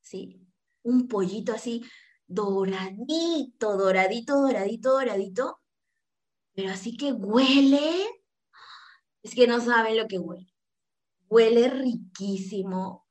[0.00, 0.41] ¿sí?
[0.82, 1.82] Un pollito así
[2.26, 5.60] doradito, doradito, doradito, doradito,
[6.54, 8.06] pero así que huele,
[9.22, 10.52] es que no saben lo que huele.
[11.28, 13.06] Huele riquísimo,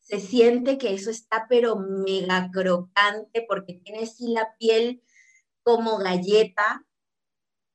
[0.00, 5.02] se siente que eso está pero mega crocante porque tiene así la piel
[5.62, 6.86] como galleta,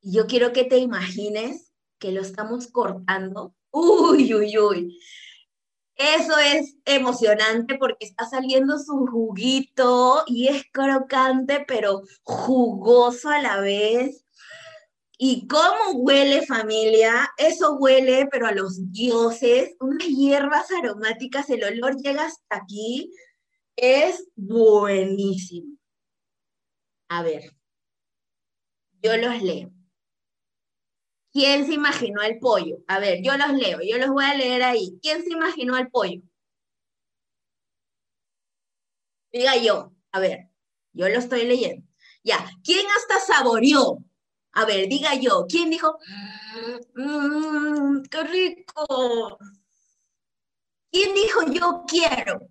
[0.02, 3.56] yo quiero que te imagines que lo estamos cortando.
[3.72, 5.00] Uy, uy, uy.
[6.00, 13.60] Eso es emocionante porque está saliendo su juguito y es crocante, pero jugoso a la
[13.60, 14.26] vez.
[15.18, 17.30] ¿Y cómo huele familia?
[17.38, 23.14] Eso huele, pero a los dioses, unas hierbas aromáticas, el olor llega hasta aquí.
[23.76, 25.76] Es buenísimo.
[27.10, 27.44] A ver,
[29.04, 29.79] yo los leo.
[31.40, 32.80] ¿Quién se imaginó el pollo?
[32.86, 35.00] A ver, yo los leo, yo los voy a leer ahí.
[35.02, 36.22] ¿Quién se imaginó el pollo?
[39.32, 40.50] Diga yo, a ver,
[40.92, 41.88] yo lo estoy leyendo.
[42.26, 44.04] Ya, ¿quién hasta saboreó?
[44.52, 45.98] A ver, diga yo, ¿quién dijo?
[46.96, 49.38] Mmm, ¡Qué rico!
[50.92, 52.50] ¿Quién dijo yo quiero?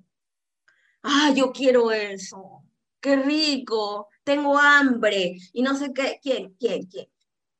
[1.03, 2.65] Ah, yo quiero eso.
[3.03, 4.09] ¡Qué rico!
[4.25, 5.37] Tengo hambre.
[5.53, 6.19] Y no sé qué.
[6.23, 6.55] ¿Quién?
[6.59, 6.87] ¿Quién?
[6.87, 7.09] ¿Quién?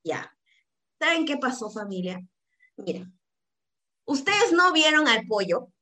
[0.03, 0.38] Ya.
[0.99, 2.21] ¿Saben qué pasó, familia?
[2.77, 3.19] Miren,
[4.05, 5.73] ustedes no vieron al pollo.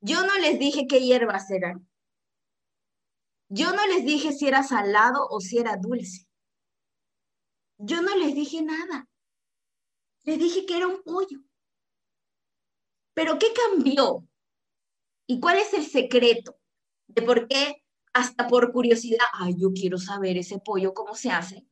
[0.00, 1.88] Yo no les dije qué hierbas eran.
[3.48, 6.26] Yo no les dije si era salado o si era dulce.
[7.82, 9.08] yo no les dije nada.
[10.24, 11.40] Les dije que era un pollo.
[13.14, 14.28] Pero ¿qué cambió?
[15.26, 16.58] ¿Y cuál es el secreto
[17.06, 21.66] de por qué hasta por curiosidad, ay, yo quiero saber ese pollo cómo se hace?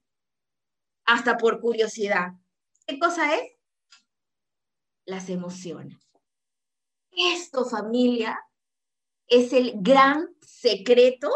[1.09, 2.33] Hasta por curiosidad.
[2.87, 3.53] ¿Qué cosa es?
[5.07, 5.97] Las emociones.
[7.13, 8.39] Esto, familia,
[9.27, 11.31] es el gran secreto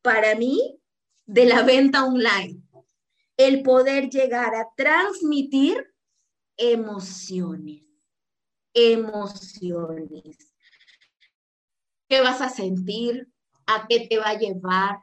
[0.00, 0.80] para mí
[1.26, 2.62] de la venta online.
[3.36, 5.92] El poder llegar a transmitir
[6.56, 7.84] emociones.
[8.72, 10.54] Emociones.
[12.08, 13.28] ¿Qué vas a sentir?
[13.66, 15.00] ¿A qué te va a llevar?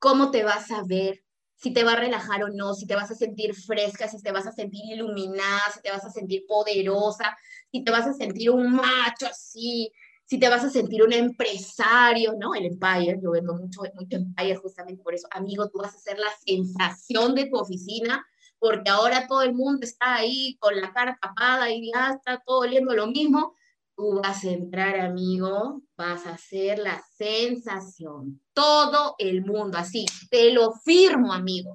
[0.00, 1.25] ¿Cómo te vas a ver?
[1.56, 4.30] Si te va a relajar o no, si te vas a sentir fresca, si te
[4.30, 7.36] vas a sentir iluminada, si te vas a sentir poderosa,
[7.72, 9.90] si te vas a sentir un macho así,
[10.26, 12.54] si te vas a sentir un empresario, ¿no?
[12.54, 15.28] El Empire, yo vendo mucho, mucho Empire justamente por eso.
[15.30, 18.26] Amigo, tú vas a ser la sensación de tu oficina,
[18.58, 22.60] porque ahora todo el mundo está ahí con la cara tapada y ya está todo
[22.60, 23.54] oliendo lo mismo.
[23.96, 28.42] Tú vas a entrar, amigo, vas a ser la sensación.
[28.52, 31.74] Todo el mundo, así, te lo firmo, amigo.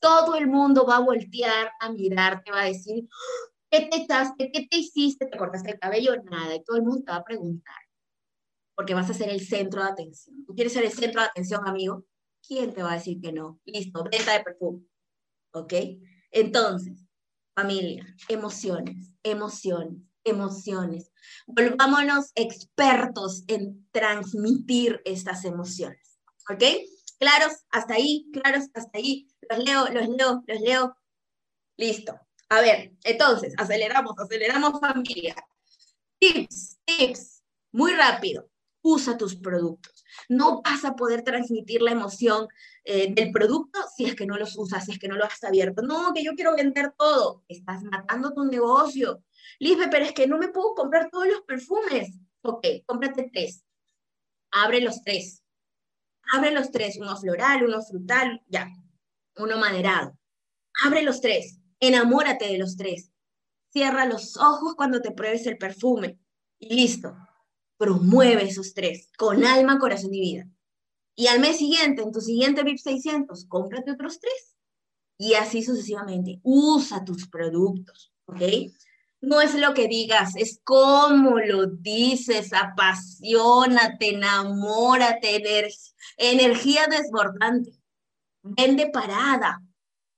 [0.00, 3.06] Todo el mundo va a voltear a mirarte, va a decir,
[3.74, 4.52] ¿Qué te echaste?
[4.52, 5.26] ¿Qué te hiciste?
[5.26, 6.14] ¿Te cortaste el cabello?
[6.22, 6.54] Nada.
[6.54, 7.74] Y todo el mundo te va a preguntar.
[8.76, 10.44] Porque vas a ser el centro de atención.
[10.46, 12.04] ¿Tú quieres ser el centro de atención, amigo?
[12.46, 13.58] ¿Quién te va a decir que no?
[13.64, 14.84] Listo, venta de perfume.
[15.54, 15.72] ¿Ok?
[16.30, 17.04] Entonces,
[17.56, 21.12] familia, emociones, emociones, emociones.
[21.46, 26.18] Volvámonos expertos en transmitir estas emociones.
[26.50, 26.62] ¿Ok?
[27.18, 27.52] ¿Claros?
[27.70, 29.28] Hasta ahí, claros, hasta ahí.
[29.48, 30.96] Los leo, los leo, los leo.
[31.76, 32.18] Listo.
[32.48, 35.34] A ver, entonces, aceleramos, aceleramos familia.
[36.18, 38.48] Tips, tips, muy rápido.
[38.82, 40.04] Usa tus productos.
[40.28, 42.46] No vas a poder transmitir la emoción
[42.84, 45.42] eh, del producto si es que no los usas, si es que no lo has
[45.42, 45.82] abierto.
[45.82, 47.42] No, que yo quiero vender todo.
[47.48, 49.22] Estás matando tu negocio.
[49.58, 52.18] Lisbe, pero es que no me puedo comprar todos los perfumes.
[52.42, 53.64] Ok, cómprate tres.
[54.50, 55.42] Abre los tres.
[56.32, 58.68] Abre los tres, uno floral, uno frutal, ya,
[59.36, 60.16] uno maderado.
[60.84, 63.10] Abre los tres Enamórate de los tres.
[63.70, 66.18] Cierra los ojos cuando te pruebes el perfume.
[66.58, 67.14] Y listo.
[67.76, 70.48] Promueve esos tres con alma, corazón y vida.
[71.14, 74.56] Y al mes siguiente, en tu siguiente VIP 600, cómprate otros tres.
[75.18, 76.40] Y así sucesivamente.
[76.42, 78.14] Usa tus productos.
[78.26, 78.40] ¿Ok?
[79.26, 85.70] No es lo que digas, es cómo lo dices, apasionate, enamórate,
[86.18, 87.70] energía desbordante.
[88.42, 89.62] Vende parada,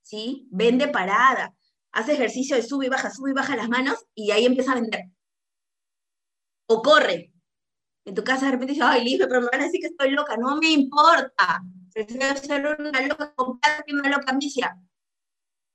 [0.02, 0.48] ¿sí?
[0.50, 1.54] Vende parada,
[1.92, 4.80] hace ejercicio de sube y baja, sube y baja las manos y ahí empieza a
[4.80, 5.04] vender.
[6.66, 7.32] O corre.
[8.04, 10.10] En tu casa de repente dices, ay, Life, pero me van a decir que estoy
[10.10, 10.36] loca.
[10.36, 11.62] No me importa.
[11.92, 13.34] Prefiero ser una loca
[13.86, 14.76] que una loca ambicia.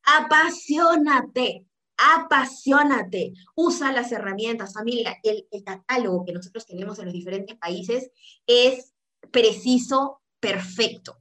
[0.04, 1.66] Apasionate,
[2.02, 3.34] apasionate.
[3.56, 5.18] Usa las herramientas, familia.
[5.24, 8.12] El, catálogo que nosotros tenemos en los diferentes países
[8.46, 8.94] es
[9.32, 11.18] preciso, perfecto.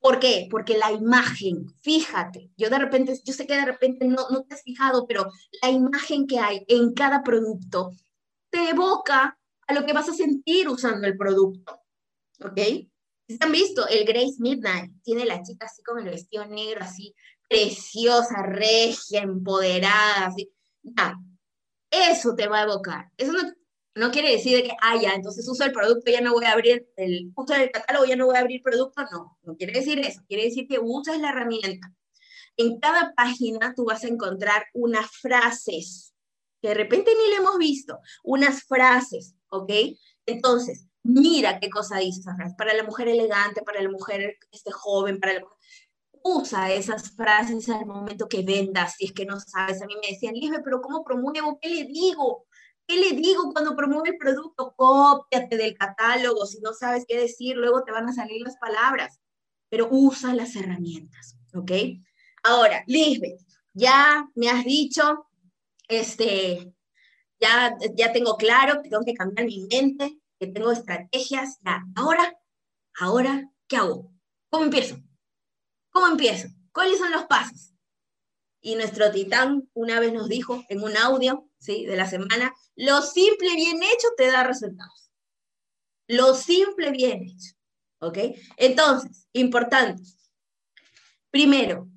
[0.00, 0.48] ¿Por qué?
[0.50, 4.54] Porque la imagen, fíjate, yo de repente, yo sé que de repente no, no te
[4.54, 5.30] has fijado, pero
[5.62, 7.90] la imagen que hay en cada producto
[8.50, 11.80] te evoca a lo que vas a sentir usando el producto.
[12.44, 12.58] ¿Ok?
[13.26, 13.88] ¿Se han visto?
[13.88, 17.14] El Grace Midnight tiene la chica así con el vestido negro, así
[17.48, 20.34] preciosa, regia, empoderada,
[21.90, 23.10] eso te va a evocar.
[23.16, 23.42] Eso no,
[23.94, 26.88] no quiere decir que, ah, ya, entonces uso el producto, ya no voy a abrir,
[26.96, 30.20] el, uso el catálogo, ya no voy a abrir producto, no, no quiere decir eso,
[30.26, 31.92] quiere decir que usas la herramienta.
[32.56, 36.14] En cada página tú vas a encontrar unas frases,
[36.60, 39.70] que de repente ni le hemos visto, unas frases, ¿ok?
[40.26, 42.22] Entonces, mira qué cosa dice
[42.56, 45.40] para la mujer elegante, para la mujer este, joven, para la
[46.24, 49.82] usa esas frases al momento que vendas, si es que no sabes.
[49.82, 51.58] A mí me decían, Lisbe, pero ¿cómo promuevo?
[51.60, 52.46] ¿Qué le digo?
[52.86, 54.74] ¿Qué le digo cuando promueve el producto?
[54.74, 59.20] Cópiate del catálogo, si no sabes qué decir, luego te van a salir las palabras,
[59.68, 61.72] pero usa las herramientas, ¿ok?
[62.42, 63.40] Ahora, Lisbeth,
[63.74, 65.26] ya me has dicho,
[65.88, 66.74] este,
[67.38, 72.38] ya, ya tengo claro que tengo que cambiar mi mente, que tengo estrategias, ya, ahora,
[72.98, 74.10] ahora, ¿qué hago?
[74.50, 74.96] ¿Cómo empiezo?
[75.94, 76.48] ¿Cómo empiezo?
[76.72, 77.72] ¿Cuáles son los pasos?
[78.60, 81.86] Y nuestro titán una vez nos dijo en un audio ¿sí?
[81.86, 85.12] de la semana, lo simple bien hecho te da resultados.
[86.08, 87.54] Lo simple bien hecho.
[88.00, 88.18] ¿Ok?
[88.56, 90.02] Entonces, importante.
[91.30, 91.88] Primero,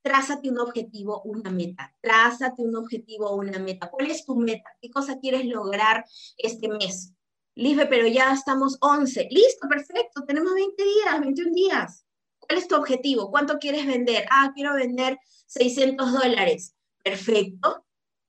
[0.00, 1.92] trázate un objetivo, una meta.
[2.00, 3.90] Trázate un objetivo, una meta.
[3.90, 4.70] ¿Cuál es tu meta?
[4.80, 6.04] ¿Qué cosa quieres lograr
[6.36, 7.14] este mes?
[7.56, 9.26] Life, pero ya estamos 11.
[9.28, 10.24] Listo, perfecto.
[10.24, 12.04] Tenemos 20 días, 21 días.
[12.50, 13.30] ¿Cuál es tu objetivo?
[13.30, 14.26] ¿Cuánto quieres vender?
[14.28, 16.74] Ah, quiero vender 600 dólares.
[17.00, 17.86] Perfecto.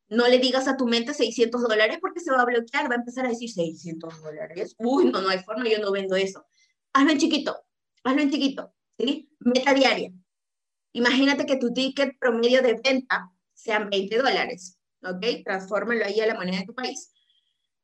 [0.09, 2.99] No le digas a tu mente 600 dólares porque se va a bloquear, va a
[2.99, 4.75] empezar a decir 600 dólares.
[4.77, 6.45] Uy, no, no hay forma, yo no vendo eso.
[6.93, 7.65] Hazlo en chiquito,
[8.03, 9.27] hazlo en chiquito, ¿sí?
[9.39, 10.11] Meta diaria.
[10.93, 15.43] Imagínate que tu ticket promedio de venta sean 20 dólares, ¿ok?
[15.43, 17.11] Transfórmalo ahí a la moneda de tu país.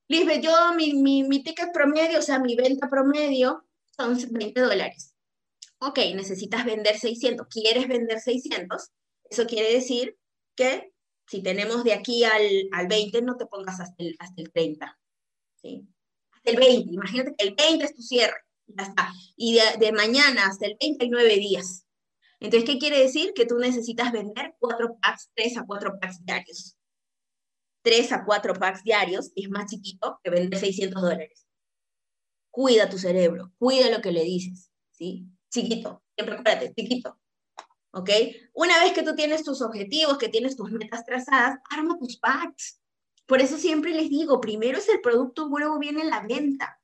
[0.08, 3.66] Lisbeth, yo, mi, mi, mi ticket promedio, o sea, mi venta promedio
[3.98, 5.17] son 20 dólares.
[5.80, 8.90] Ok, necesitas vender 600, quieres vender 600,
[9.30, 10.18] eso quiere decir
[10.56, 10.92] que
[11.28, 15.00] si tenemos de aquí al, al 20, no te pongas hasta el, hasta el 30,
[15.62, 15.88] ¿sí?
[16.32, 19.12] Hasta el 20, imagínate que el 20 es tu cierre, ya está.
[19.36, 21.86] Y de, de mañana hasta el 20 hay 9 días.
[22.40, 23.34] Entonces, ¿qué quiere decir?
[23.34, 26.78] Que tú necesitas vender 4 packs, 3 a 4 packs diarios.
[27.84, 31.48] 3 a 4 packs diarios es más chiquito que vender 600 dólares.
[32.52, 35.28] Cuida tu cerebro, cuida lo que le dices, ¿sí?
[35.58, 37.20] Chiquito, siempre acuérdate, chiquito.
[37.92, 38.12] ¿Ok?
[38.54, 42.80] Una vez que tú tienes tus objetivos, que tienes tus metas trazadas, arma tus packs.
[43.26, 46.80] Por eso siempre les digo, primero es el producto, luego viene la venta.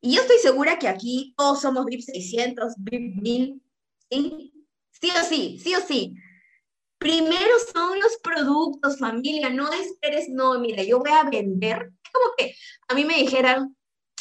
[0.00, 3.62] Y yo estoy segura que aquí todos somos VIP 600, VIP 1000,
[4.10, 4.52] ¿sí?
[4.90, 6.16] Sí o sí, sí o sí.
[6.98, 11.92] Primero son los productos, familia, no esperes, no, mira, yo voy a vender.
[12.12, 12.56] Como que
[12.88, 13.76] a mí me dijeran,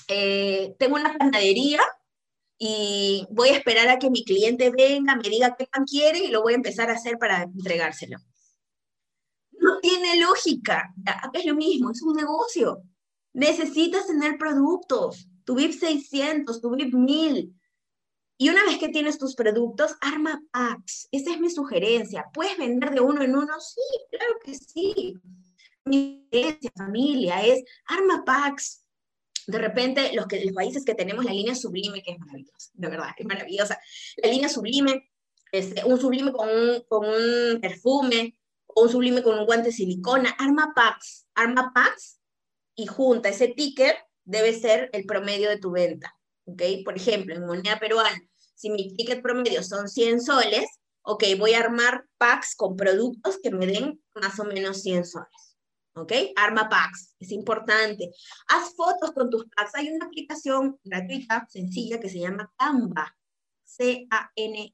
[0.08, 1.82] eh, tengo una panadería
[2.60, 6.28] y voy a esperar a que mi cliente venga, me diga qué pan quiere y
[6.28, 8.18] lo voy a empezar a hacer para entregárselo.
[9.52, 10.94] No tiene lógica.
[11.34, 12.84] Es lo mismo, es un negocio.
[13.34, 17.56] Necesitas tener productos, tu VIP 600, tu VIP 1000,
[18.42, 21.10] y una vez que tienes tus productos, arma packs.
[21.12, 22.26] Esa es mi sugerencia.
[22.34, 23.60] ¿Puedes vender de uno en uno?
[23.60, 25.14] Sí, claro que sí.
[25.84, 28.86] Mi sugerencia, familia, es arma packs.
[29.50, 32.88] De repente, los, que, los países que tenemos la línea sublime, que es maravillosa, de
[32.88, 33.80] verdad, es maravillosa.
[34.18, 35.10] La línea sublime,
[35.52, 38.40] este, un sublime con un, con un perfume,
[38.76, 42.20] un sublime con un guante de silicona, arma packs, arma packs
[42.76, 46.14] y junta ese ticket debe ser el promedio de tu venta.
[46.46, 46.62] ¿ok?
[46.86, 48.22] Por ejemplo, en moneda peruana,
[48.54, 50.70] si mi ticket promedio son 100 soles,
[51.02, 55.49] ok, voy a armar packs con productos que me den más o menos 100 soles.
[55.96, 56.12] ¿Ok?
[56.36, 58.12] Arma packs, es importante.
[58.48, 59.76] Haz fotos con tus packs.
[59.76, 63.16] Hay una aplicación gratuita, sencilla, que se llama Canva.
[63.64, 64.74] C-A-N-V-A.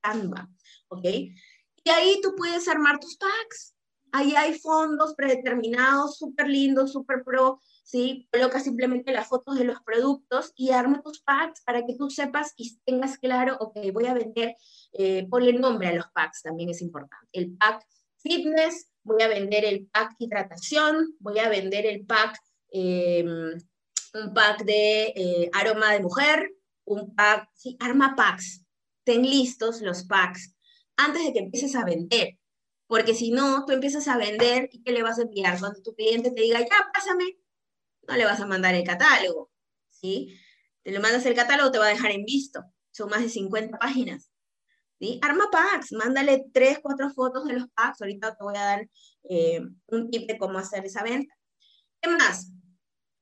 [0.00, 0.48] Canva.
[0.88, 1.04] ¿Ok?
[1.04, 3.74] Y ahí tú puedes armar tus packs.
[4.12, 8.28] Ahí hay fondos predeterminados, súper lindos, súper pro, ¿sí?
[8.32, 12.52] Coloca simplemente las fotos de los productos y arma tus packs para que tú sepas
[12.56, 14.56] y tengas claro, ok, voy a vender,
[14.92, 17.28] eh, ponle nombre a los packs, también es importante.
[17.32, 17.86] El pack
[18.18, 22.38] fitness, voy a vender el pack hidratación, voy a vender el pack,
[22.72, 23.58] em,
[24.14, 26.50] un pack de eh, aroma de mujer,
[26.84, 28.64] un pack, sí, arma packs.
[29.04, 30.54] Ten listos los packs
[30.96, 32.38] antes de que empieces a vender.
[32.86, 35.58] Porque si no, tú empiezas a vender y ¿qué le vas a enviar?
[35.60, 37.40] Cuando tu cliente te diga, ya, pásame
[38.10, 39.50] no le vas a mandar el catálogo,
[39.90, 40.36] ¿sí?
[40.82, 42.64] Te lo mandas el catálogo, te va a dejar en visto.
[42.90, 44.29] Son más de 50 páginas.
[45.22, 48.00] Arma packs, mándale 3, 4 fotos de los packs.
[48.02, 48.88] Ahorita te voy a dar
[49.28, 51.34] eh, un tip de cómo hacer esa venta.
[52.00, 52.52] ¿Qué más?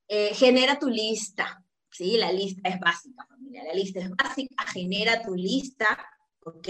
[0.07, 1.63] Eh, genera tu lista.
[1.91, 2.17] ¿sí?
[2.17, 3.63] La lista es básica, familia.
[3.63, 4.65] La lista es básica.
[4.73, 5.97] Genera tu lista
[6.45, 6.67] ¿ok?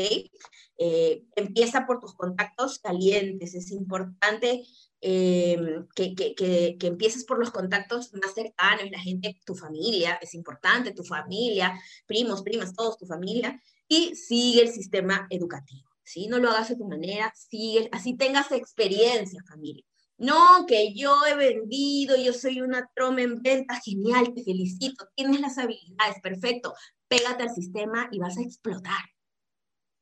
[0.77, 4.63] Eh, empieza por tus contactos calientes, es importante
[5.01, 10.91] em, que, que, empieces por los contactos más cercanos, la gente, tu familia, es importante,
[10.91, 16.27] tu familia, primos, primas, todos, tu familia, y sigue el sistema educativo, ¿sí?
[16.27, 19.83] No lo hagas de tu manera, sigue, así tengas experiencia, familia.
[20.17, 25.41] No, que yo he vendido, yo soy una troma en venta, genial, te felicito, tienes
[25.41, 26.73] las habilidades, perfecto,
[27.09, 29.01] pégate al sistema y vas a explotar.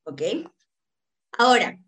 [0.08, 0.22] ¿ok?
[1.38, 1.78] Ahora,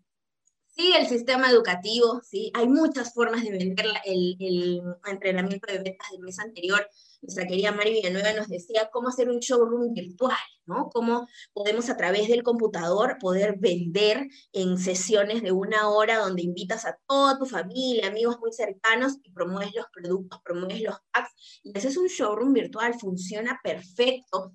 [0.67, 6.07] sí, el sistema educativo, sí, hay muchas formas de vender el, el entrenamiento de ventas
[6.11, 6.87] del mes anterior.
[7.21, 10.89] Nuestra querida Mari Villanueva nos decía cómo hacer un showroom virtual, ¿no?
[10.91, 16.85] Cómo podemos a través del computador poder vender en sesiones de una hora donde invitas
[16.85, 21.61] a toda tu familia, amigos muy cercanos y promueves los productos, promueves los packs.
[21.63, 24.53] Y ese es un showroom virtual, funciona perfecto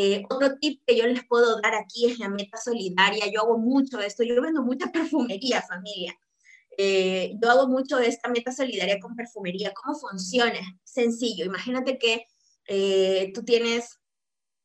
[0.00, 3.24] eh, otro tip que yo les puedo dar aquí es la meta solidaria.
[3.32, 6.14] Yo hago mucho esto, yo vendo mucha perfumería, familia.
[6.78, 9.74] Eh, yo hago mucho de esta meta solidaria con perfumería.
[9.74, 10.60] ¿Cómo funciona?
[10.84, 11.44] Sencillo.
[11.44, 12.24] Imagínate que
[12.68, 13.98] eh, tú tienes,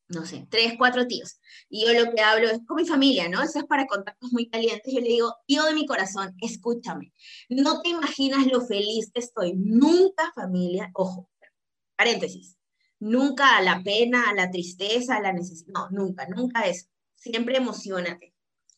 [0.08, 1.40] no sé, tres, cuatro tíos.
[1.68, 3.42] Y yo lo que hablo es con mi familia, ¿no?
[3.42, 4.94] Eso es para contactos muy calientes.
[4.94, 7.12] Yo le digo, tío de mi corazón, escúchame.
[7.50, 9.54] No te imaginas lo feliz que estoy.
[9.58, 11.30] Nunca, familia, ojo,
[11.98, 12.58] paréntesis
[13.04, 16.88] nunca a la pena, a la tristeza, a la necesidad, no, nunca, nunca eso.
[17.16, 18.34] siempre emocionate.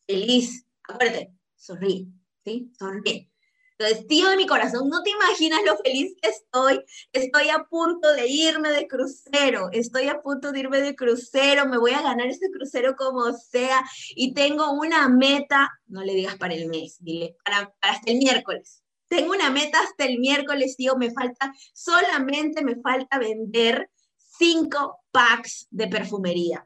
[0.08, 2.08] Feliz, acuérdate, sonríe,
[2.46, 2.72] ¿sí?
[2.78, 3.30] Sonríe.
[3.78, 6.82] Entonces, tío de mi corazón, no te imaginas lo feliz que estoy.
[7.12, 9.70] Estoy a punto de irme de crucero.
[9.74, 11.66] Estoy a punto de irme de crucero.
[11.66, 13.84] Me voy a ganar ese crucero como sea.
[14.16, 18.82] Y tengo una meta, no le digas para el mes, dile para, hasta el miércoles.
[19.10, 20.96] Tengo una meta hasta el miércoles, tío.
[20.96, 26.66] Me falta, solamente me falta vender cinco packs de perfumería.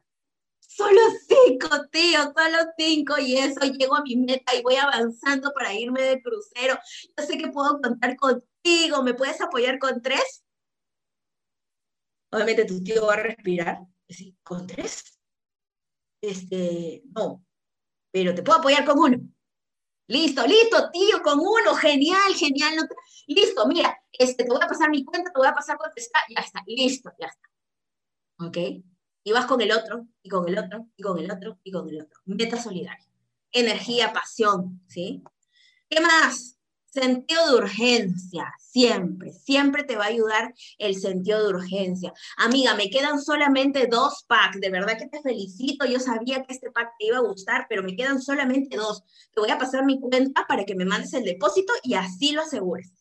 [0.79, 5.73] Solo cinco, tío, solo cinco y eso llego a mi meta y voy avanzando para
[5.73, 6.79] irme de crucero.
[7.17, 10.45] Yo sé que puedo contar contigo, ¿me puedes apoyar con tres?
[12.31, 13.79] Obviamente tu tío va a respirar.
[14.41, 15.19] ¿con tres?
[16.21, 17.45] Este, no,
[18.09, 19.17] pero te puedo apoyar con uno.
[20.07, 22.87] Listo, listo, tío, con uno, genial, genial.
[23.27, 25.89] Listo, mira, este, te voy a pasar mi cuenta, te voy a pasar con
[26.29, 27.49] ya está, listo, ya está.
[28.47, 28.81] ¿Ok?
[29.29, 31.87] Y vas con el otro, y con el otro, y con el otro, y con
[31.87, 32.19] el otro.
[32.25, 33.05] Meta solidaria.
[33.51, 35.21] Energía, pasión, ¿sí?
[35.87, 36.57] ¿Qué más?
[36.87, 42.11] Sentido de urgencia, siempre, siempre te va a ayudar el sentido de urgencia.
[42.37, 46.71] Amiga, me quedan solamente dos packs, de verdad que te felicito, yo sabía que este
[46.71, 49.03] pack te iba a gustar, pero me quedan solamente dos.
[49.31, 52.41] Te voy a pasar mi cuenta para que me mandes el depósito y así lo
[52.41, 52.91] asegures.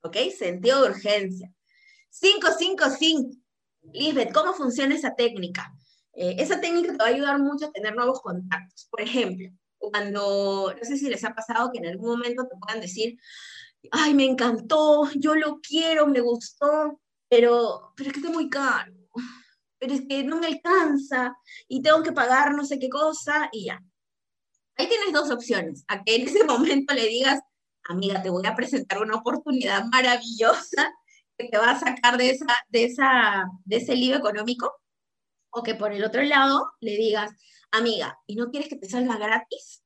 [0.00, 0.16] ¿Ok?
[0.38, 1.52] Sentido de urgencia.
[2.18, 3.43] 555
[3.92, 5.72] Lisbeth, ¿cómo funciona esa técnica?
[6.12, 8.86] Eh, esa técnica te va a ayudar mucho a tener nuevos contactos.
[8.90, 12.80] Por ejemplo, cuando, no sé si les ha pasado que en algún momento te puedan
[12.80, 13.18] decir,
[13.90, 18.92] ay, me encantó, yo lo quiero, me gustó, pero, pero es que está muy caro,
[19.78, 21.36] pero es que no me alcanza
[21.68, 23.82] y tengo que pagar no sé qué cosa y ya.
[24.76, 27.40] Ahí tienes dos opciones, a que en ese momento le digas,
[27.84, 30.92] amiga, te voy a presentar una oportunidad maravillosa
[31.36, 34.72] que te va a sacar de, esa, de, esa, de ese lío económico,
[35.50, 37.32] o que por el otro lado le digas,
[37.70, 39.82] amiga, ¿y no quieres que te salga gratis?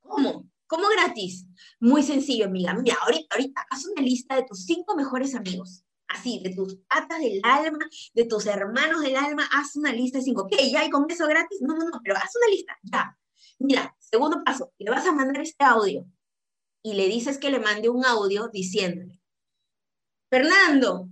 [0.00, 0.50] ¿Cómo?
[0.66, 1.46] ¿Cómo gratis?
[1.80, 2.74] Muy sencillo, amiga.
[2.74, 5.84] Mira, ahorita, ahorita, haz una lista de tus cinco mejores amigos.
[6.06, 7.78] Así, de tus patas del alma,
[8.14, 10.48] de tus hermanos del alma, haz una lista de cinco.
[10.48, 10.70] ¿Qué?
[10.70, 11.60] ¿Ya hay con eso gratis?
[11.60, 13.16] No, no, no, pero haz una lista, ya.
[13.58, 16.06] Mira, segundo paso, le vas a mandar este audio
[16.82, 19.19] y le dices que le mande un audio diciéndole,
[20.30, 21.08] Fernando,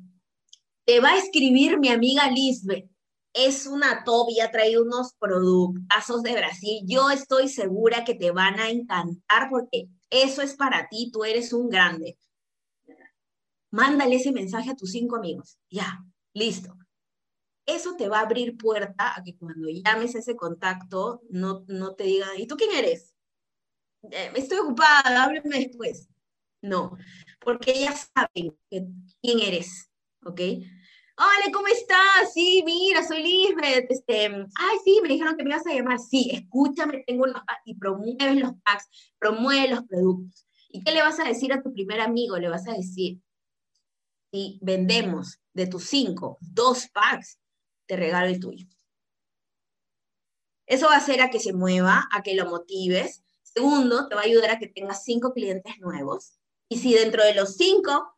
[0.85, 2.89] te va a escribir mi amiga Lisbeth.
[3.35, 6.83] Es una top ha traído unos productazos de Brasil.
[6.87, 11.53] Yo estoy segura que te van a encantar porque eso es para ti, tú eres
[11.53, 12.17] un grande.
[13.71, 15.59] Mándale ese mensaje a tus cinco amigos.
[15.69, 15.99] Ya,
[16.33, 16.75] listo.
[17.67, 22.05] Eso te va a abrir puerta a que cuando llames ese contacto no, no te
[22.05, 23.15] digan, ¿y tú quién eres?
[24.11, 26.09] Eh, estoy ocupada, háblame después.
[26.61, 26.97] No,
[27.41, 29.91] porque ellas saben quién eres,
[30.25, 30.41] ¿ok?
[31.21, 32.33] Hola, ¿cómo estás?
[32.33, 33.91] Sí, mira, soy Lisbeth.
[33.91, 35.99] Este, ay, sí, me dijeron que me ibas a llamar.
[35.99, 38.89] Sí, escúchame, tengo unos packs y promueves los packs,
[39.19, 40.47] promueve los productos.
[40.69, 42.39] ¿Y qué le vas a decir a tu primer amigo?
[42.39, 43.21] Le vas a decir,
[44.31, 47.41] si vendemos de tus cinco, dos packs,
[47.87, 48.67] te regalo el tuyo.
[50.67, 53.25] Eso va a hacer a que se mueva, a que lo motives.
[53.43, 56.38] Segundo, te va a ayudar a que tengas cinco clientes nuevos.
[56.69, 58.15] Y si dentro de los cinco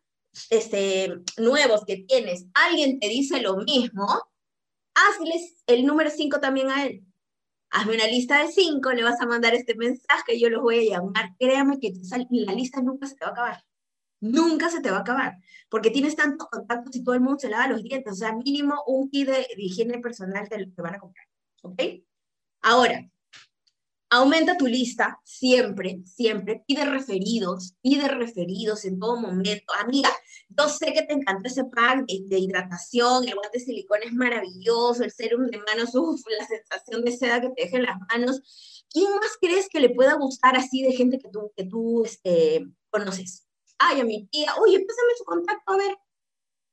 [0.51, 4.07] este, nuevos que tienes, alguien te dice lo mismo,
[4.95, 7.05] hazles el número cinco también a él.
[7.71, 10.99] Hazme una lista de cinco, le vas a mandar este mensaje, yo los voy a
[10.99, 11.37] llamar.
[11.39, 11.93] Créame que
[12.31, 13.65] la lista nunca se te va a acabar.
[14.21, 15.39] Nunca se te va a acabar,
[15.71, 18.13] porque tienes tantos contactos y todo el mundo se lava los dientes.
[18.13, 21.27] O sea, mínimo un kit de, higiene personal te, te van a comprar.
[21.63, 21.81] ¿Ok?
[22.63, 23.09] Ahora,
[24.13, 26.65] Aumenta tu lista siempre, siempre.
[26.67, 29.73] Pide referidos, pide referidos en todo momento.
[29.79, 30.11] Amiga,
[30.49, 35.05] yo sé que te encanta ese pack de, hidratación, el guante de silicona es maravilloso,
[35.05, 38.87] el serum de manos, uf, la sensación de seda que te deja en las manos.
[38.91, 42.67] ¿Quién más crees que le pueda gustar así de gente que tú, que tú este,
[42.91, 43.47] conoces?
[43.79, 45.97] Ay, a mi tía, oye, pásame su contacto, a ver.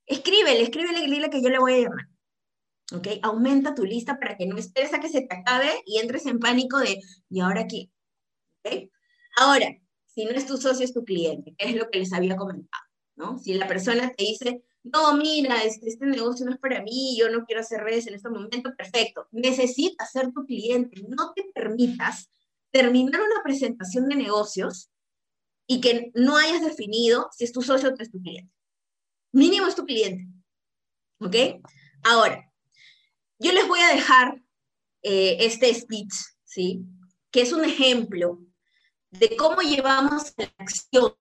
[0.08, 2.17] Escríbele, escríbele, dile que yo le voy a llamar.
[2.94, 3.08] ¿Ok?
[3.22, 6.40] Aumenta tu lista para que no esperes a que se te acabe y entres en
[6.40, 7.90] pánico de, ¿y ahora qué?
[8.64, 8.90] ¿Ok?
[9.38, 9.68] Ahora,
[10.06, 12.84] si no es tu socio, es tu cliente, que es lo que les había comentado,
[13.16, 13.38] ¿no?
[13.38, 17.30] Si la persona te dice, no, mira, este, este negocio no es para mí, yo
[17.30, 19.28] no quiero hacer redes en este momento, perfecto.
[19.32, 22.32] Necesitas ser tu cliente, no te permitas
[22.72, 24.90] terminar una presentación de negocios
[25.68, 28.52] y que no hayas definido si es tu socio o es tu cliente.
[29.34, 30.26] Mínimo es tu cliente.
[31.20, 31.36] ¿Ok?
[32.04, 32.47] Ahora,
[33.40, 34.42] yo les voy a dejar
[35.04, 36.14] eh, este speech,
[36.44, 36.82] ¿sí?
[37.32, 38.40] Que es un ejemplo
[39.12, 41.14] de cómo llevamos la acción.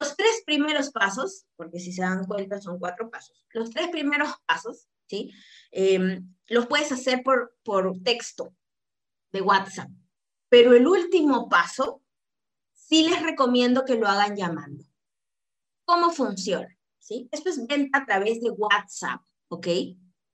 [0.00, 4.30] Los tres primeros pasos, porque si se dan cuenta son cuatro pasos, los tres primeros
[4.46, 5.32] pasos ¿sí?
[5.70, 8.54] Em, los puedes hacer por, por texto
[9.32, 9.90] de WhatsApp,
[10.48, 12.02] pero el último paso
[12.72, 14.84] sí les recomiendo que lo hagan llamando.
[15.84, 16.68] ¿Cómo funciona?
[16.98, 17.28] ¿Sí?
[17.32, 19.66] Esto es venta a través de WhatsApp, ¿ok?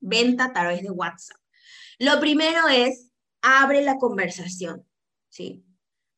[0.01, 1.39] Venta a través de WhatsApp.
[1.99, 3.11] Lo primero es,
[3.43, 4.87] abre la conversación,
[5.29, 5.65] ¿sí?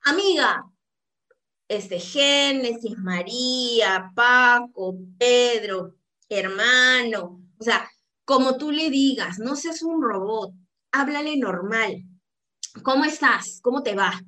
[0.02, 0.64] Amiga,
[1.68, 5.96] este, Génesis, María, Paco, Pedro,
[6.28, 7.88] hermano, o sea,
[8.24, 10.52] como tú le digas, no seas un robot,
[10.92, 12.02] háblale normal.
[12.82, 13.60] ¿Cómo estás?
[13.62, 14.20] ¿Cómo te va?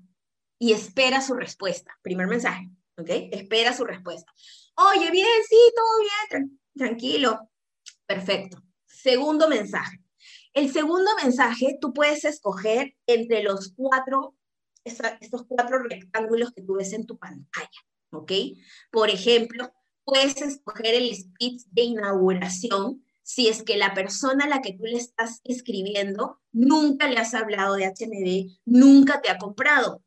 [0.59, 1.99] Y espera su respuesta.
[2.03, 3.09] Primer mensaje, ¿ok?
[3.33, 4.33] Espera su respuesta.
[4.77, 7.51] Oye, bien, sí, todo bien, tranquilo.
[8.09, 8.63] Perfecto.
[8.87, 10.03] Segundo mensaje.
[10.55, 14.35] El segundo mensaje, tú puedes escoger entre los cuatro
[14.85, 17.69] estos cuatro rectángulos que tú ves en tu pantalla,
[18.11, 18.33] ¿ok?
[18.91, 19.71] Por ejemplo,
[20.05, 24.85] puedes escoger el speech de inauguración si es que la persona a la que tú
[24.85, 30.03] le estás escribiendo nunca le has hablado de HMD, nunca te ha comprado.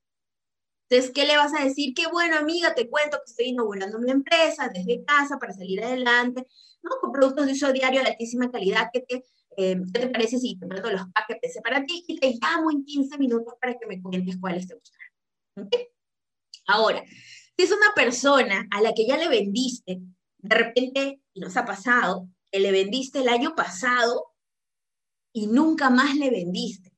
[0.92, 1.94] Entonces, ¿qué le vas a decir?
[1.94, 6.46] Qué bueno, amiga, te cuento que estoy inaugurando mi empresa desde casa para salir adelante,
[6.84, 6.92] ¿no?
[7.00, 9.24] Con productos de uso diario de altísima calidad que te
[9.56, 12.38] eh, ¿qué te parece si te mando los packs que pensé para ti y te
[12.42, 15.70] llamo en 15 minutos para que me cuentes cuáles te gustan?
[16.68, 20.02] Ahora, si es una persona a la que ya le vendiste,
[20.40, 24.34] de repente, nos ha pasado, que le vendiste el año pasado
[25.32, 26.94] y nunca más le vendiste.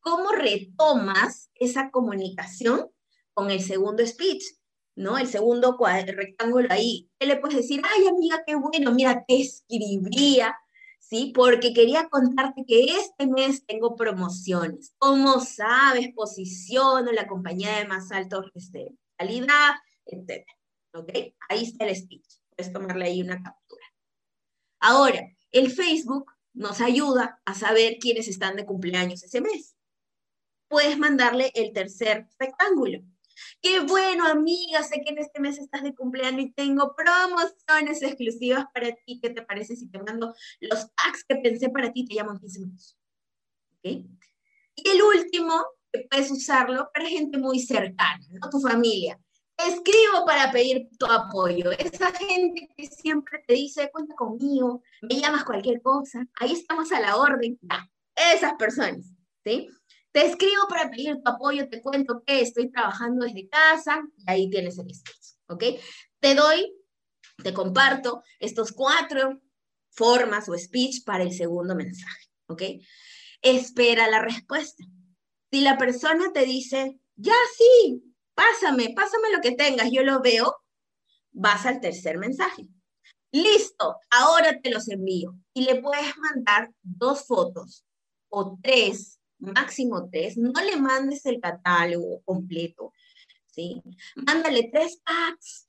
[0.00, 2.90] ¿Cómo retomas esa comunicación
[3.38, 4.42] con el segundo speech?
[4.96, 5.16] ¿no?
[5.16, 7.08] El segundo rectángulo ahí.
[7.20, 7.80] ¿Qué le puedes decir?
[7.84, 10.56] Ay, amiga, qué bueno, mira, te escribía
[10.98, 11.32] ¿sí?
[11.32, 14.92] Porque quería contarte que este mes tengo promociones.
[14.98, 19.74] Como sabes, posiciono la compañía de más alta este, calidad,
[20.06, 20.44] etc.
[20.94, 21.10] ¿Ok?
[21.48, 22.26] Ahí está el speech.
[22.56, 23.84] Puedes tomarle ahí una captura.
[24.80, 25.20] Ahora,
[25.52, 29.76] el Facebook nos ayuda a saber quiénes están de cumpleaños ese mes.
[30.66, 32.98] Puedes mandarle el tercer rectángulo.
[33.60, 38.66] Qué bueno, amiga, sé que en este mes estás de cumpleaños y tengo promociones exclusivas
[38.72, 39.20] para ti.
[39.20, 42.04] ¿Qué te parece si te mando los packs que pensé para ti?
[42.04, 42.98] Te llamo en 15 minutos.
[43.72, 44.06] ¿Ok?
[44.74, 45.54] Y el último,
[45.92, 48.50] que puedes usarlo para gente muy cercana, ¿no?
[48.50, 49.18] Tu familia.
[49.56, 51.72] Escribo para pedir tu apoyo.
[51.72, 57.00] Esa gente que siempre te dice, cuenta conmigo, me llamas cualquier cosa, ahí estamos a
[57.00, 57.58] la orden.
[58.14, 59.12] esas personas,
[59.44, 59.68] ¿sí?
[60.12, 64.50] Te escribo para pedir tu apoyo, te cuento que estoy trabajando desde casa y ahí
[64.50, 65.64] tienes el speech, ¿ok?
[66.20, 66.74] Te doy,
[67.42, 69.40] te comparto estos cuatro
[69.90, 72.62] formas o speech para el segundo mensaje, ¿ok?
[73.42, 74.84] Espera la respuesta.
[75.50, 78.02] Si la persona te dice, ya sí,
[78.34, 80.56] pásame, pásame lo que tengas, yo lo veo,
[81.32, 82.66] vas al tercer mensaje.
[83.30, 85.34] Listo, ahora te los envío.
[85.52, 87.84] Y le puedes mandar dos fotos
[88.30, 92.92] o tres máximo tres, no le mandes el catálogo completo,
[93.46, 93.82] ¿sí?
[94.16, 95.66] Mándale tres packs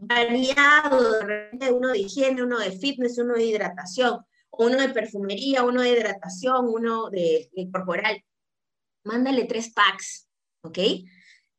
[0.00, 1.24] variados,
[1.72, 6.66] uno de higiene, uno de fitness, uno de hidratación, uno de perfumería, uno de hidratación,
[6.68, 8.22] uno de, corporal.
[9.04, 10.28] Mándale tres packs,
[10.62, 10.78] ¿ok?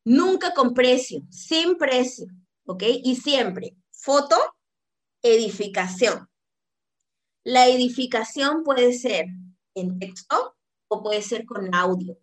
[0.04, 2.26] Nunca con precio, sin precio,
[2.66, 2.82] ¿ok?
[3.04, 4.36] Y siempre, foto,
[5.22, 6.28] edificación.
[7.44, 9.26] La edificación puede ser
[9.74, 10.56] en texto,
[11.00, 12.18] puede ser con audio.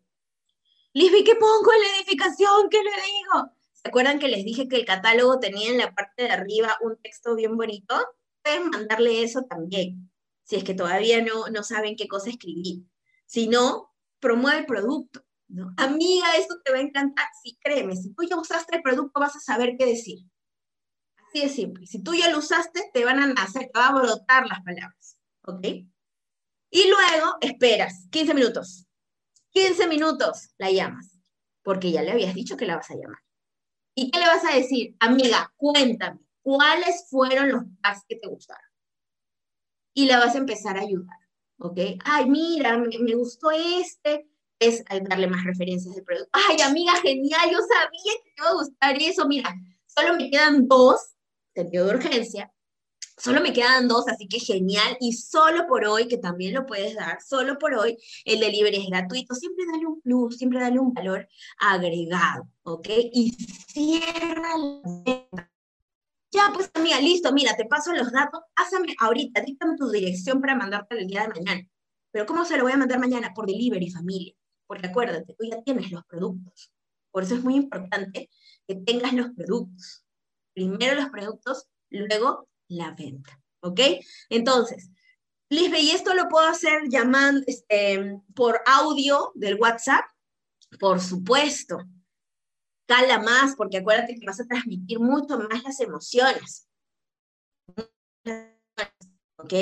[0.92, 2.70] Lisby, ¿qué pongo en la edificación?
[2.70, 3.52] ¿Qué le digo?
[3.72, 6.98] ¿Se acuerdan que les dije que el catálogo tenía en la parte de arriba un
[6.98, 7.96] texto bien bonito?
[8.44, 10.12] Pueden mandarle eso también,
[10.44, 12.84] si es que todavía no, no saben qué cosa escribir.
[13.26, 15.24] Si no, promueve el producto.
[15.48, 15.74] ¿no?
[15.78, 17.28] Amiga, esto te va a encantar.
[17.42, 20.20] Sí, créeme, si tú ya usaste el producto, vas a saber qué decir.
[21.28, 21.88] Así de simple.
[21.88, 25.18] Si tú ya lo usaste, te van a nacer, te van a brotar las palabras.
[25.44, 25.66] ¿Ok?
[26.70, 28.86] Y luego esperas 15 minutos.
[29.52, 31.20] 15 minutos la llamas,
[31.64, 33.20] porque ya le habías dicho que la vas a llamar.
[33.96, 34.96] ¿Y qué le vas a decir?
[35.00, 38.70] Amiga, cuéntame, ¿cuáles fueron los packs que te gustaron?
[39.94, 41.18] Y la vas a empezar a ayudar,
[41.58, 41.80] ¿ok?
[42.06, 46.30] Ay, mira, me, me gustó este, es darle más referencias del producto.
[46.32, 49.28] Ay, amiga, genial, yo sabía que te iba a gustar eso.
[49.28, 49.56] Mira,
[49.88, 51.16] solo me quedan dos,
[51.56, 52.54] sentido de urgencia,
[53.20, 54.98] Solo me quedan dos, así que genial.
[55.02, 58.88] Y solo por hoy, que también lo puedes dar, solo por hoy, el delivery es
[58.88, 59.36] gratuito.
[59.36, 61.28] Siempre dale un plus, siempre dale un valor
[61.60, 62.88] agregado, ¿ok?
[63.12, 65.52] Y cierra la venta.
[66.32, 70.56] Ya, pues amiga, listo, mira, te paso los datos, pásame ahorita, dígame tu dirección para
[70.56, 71.68] mandarte el día de mañana.
[72.12, 73.34] Pero ¿cómo se lo voy a mandar mañana?
[73.34, 74.34] Por delivery, familia.
[74.68, 76.72] Porque acuérdate, tú ya tienes los productos.
[77.12, 78.30] Por eso es muy importante
[78.68, 80.06] que tengas los productos.
[80.54, 83.40] Primero los productos, luego la venta.
[83.62, 83.80] ¿Ok?
[84.30, 84.90] Entonces,
[85.50, 90.06] Lisbe, ¿y esto lo puedo hacer llamando este, por audio del WhatsApp?
[90.80, 91.80] Por supuesto.
[92.88, 96.68] Cala más, porque acuérdate que vas a transmitir mucho más las emociones.
[99.38, 99.54] ¿Ok?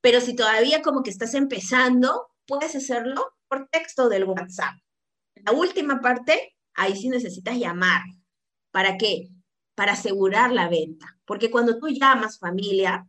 [0.00, 4.74] Pero si todavía como que estás empezando, puedes hacerlo por texto del WhatsApp.
[5.34, 8.02] La última parte, ahí sí necesitas llamar.
[8.70, 9.28] ¿Para qué?
[9.78, 11.16] Para asegurar la venta.
[11.24, 13.06] Porque cuando tú llamas familia,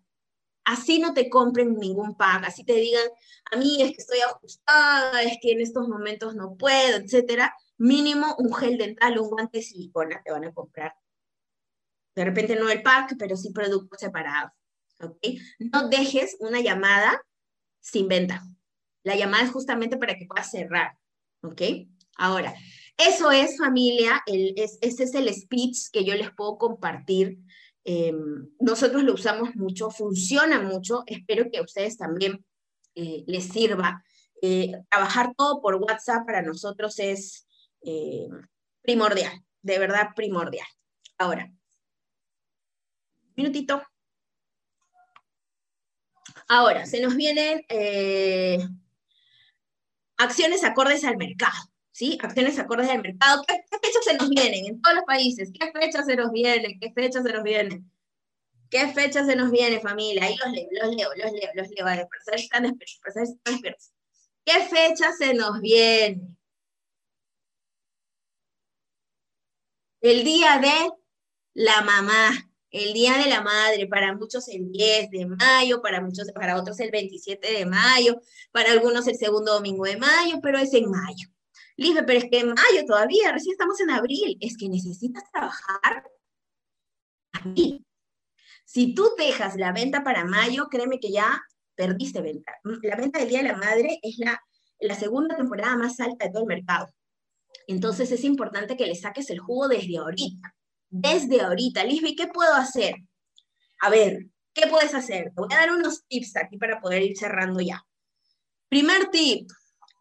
[0.65, 3.07] así no te compren ningún pack, así te digan,
[3.51, 8.35] a mí es que estoy ajustada, es que en estos momentos no puedo, etcétera, mínimo
[8.37, 10.93] un gel dental un guante de silicona te van a comprar.
[12.13, 14.51] De repente no el pack, pero sí productos separados.
[15.01, 15.17] ¿ok?
[15.73, 17.19] No dejes una llamada
[17.79, 18.43] sin venta.
[19.01, 20.99] La llamada es justamente para que puedas cerrar.
[21.41, 21.63] ¿ok?
[22.15, 22.53] Ahora,
[22.99, 27.39] eso es familia, ese es el speech que yo les puedo compartir
[27.91, 32.45] Em, nosotros lo usamos mucho, funciona mucho, espero que a ustedes también
[32.93, 34.03] eh, les sirva.
[34.43, 37.47] Eh, trabajar todo por WhatsApp para nosotros es
[37.81, 38.27] eh,
[38.83, 40.67] primordial, de verdad primordial.
[41.17, 41.51] Ahora,
[43.35, 43.81] minutito.
[46.47, 47.61] Ahora, se nos vienen
[50.17, 51.57] acciones acordes al mercado.
[51.99, 52.17] ¿Sí?
[52.21, 53.43] Acciones acordes al mercado.
[53.45, 55.51] ¿Qué, fechas se nos vienen en todos los países?
[55.51, 56.79] ¿Qué fechas se nos vienen?
[56.79, 57.91] ¿Qué fechas se nos vienen?
[58.69, 60.23] ¿Qué fechas se nos viene, familia?
[60.23, 61.85] Ahí los leo, los leo, los leo, los leo.
[61.85, 62.77] Vale, están
[64.45, 66.21] ¿Qué fecha se nos viene?
[69.99, 70.91] El día de
[71.53, 76.31] la mamá, el día de la madre, para muchos el 10 de mayo, para muchos,
[76.31, 78.21] para otros el 27 de mayo,
[78.53, 81.29] para algunos el segundo domingo de mayo, pero es en mayo.
[81.79, 86.03] Libre, pero es que en mayo todavía, recién estamos en abril, es que necesitas trabajar
[87.31, 87.85] aquí.
[88.65, 91.41] Si tú dejas la venta para mayo, créeme que ya
[91.75, 92.51] perdiste venta.
[92.83, 94.43] La venta del Día de la Madre es la,
[94.81, 96.89] la segunda temporada más alta de todo el mercado.
[97.65, 100.53] Entonces es importante que le saques el jugo desde ahorita.
[100.89, 101.85] Desde ahorita.
[101.85, 102.95] Lisby, ¿qué puedo hacer?
[103.79, 105.31] A ver, ¿qué puedes hacer?
[105.33, 107.81] Te voy a dar unos tips aquí para poder ir cerrando ya.
[108.67, 109.49] Primer tip,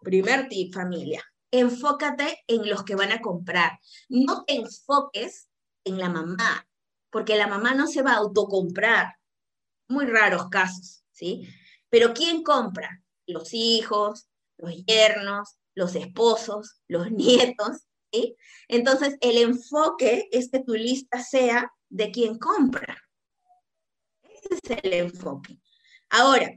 [0.02, 3.78] primer tip, familia enfócate en los que van a comprar.
[4.08, 5.48] No te enfoques
[5.84, 6.66] en la mamá,
[7.10, 9.14] porque la mamá no se va a autocomprar.
[9.88, 11.48] Muy raros casos, ¿sí?
[11.88, 13.02] Pero ¿quién compra?
[13.26, 14.28] Los hijos,
[14.58, 18.36] los yernos, los esposos, los nietos, ¿sí?
[18.68, 23.02] Entonces, el enfoque es que tu lista sea de quién compra.
[24.22, 25.58] Ese es el enfoque.
[26.10, 26.50] Ahora,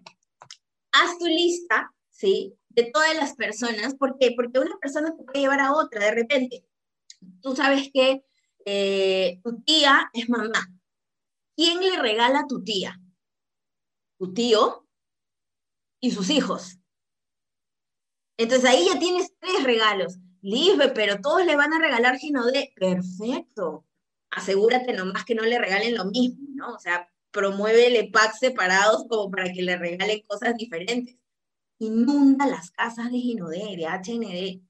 [0.92, 2.58] haz tu lista, ¿sí?
[2.74, 3.96] De todas las personas.
[3.96, 4.34] ¿Por qué?
[4.36, 6.66] Porque una persona te puede llevar a otra de repente.
[7.42, 8.24] Tú sabes que
[8.66, 10.70] eh, tu tía es mamá.
[11.56, 13.00] ¿Quién le regala a tu tía?
[14.18, 14.88] Tu tío
[16.00, 16.78] y sus hijos.
[18.38, 20.18] Entonces ahí ya tienes tres regalos.
[20.42, 22.74] Lisbe, pero todos le van a regalar Ginodé.
[22.76, 23.86] Perfecto.
[24.32, 26.74] Asegúrate nomás que no le regalen lo mismo, ¿no?
[26.74, 31.21] O sea, promueve packs separados como para que le regalen cosas diferentes
[31.86, 34.62] inunda las casas de Ginodé, de HND.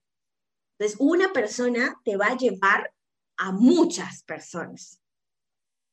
[0.78, 2.94] Entonces, una persona te va a llevar
[3.38, 5.02] a muchas personas.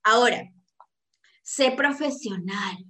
[0.02, 0.50] Ahora,
[1.42, 2.84] sé profesional.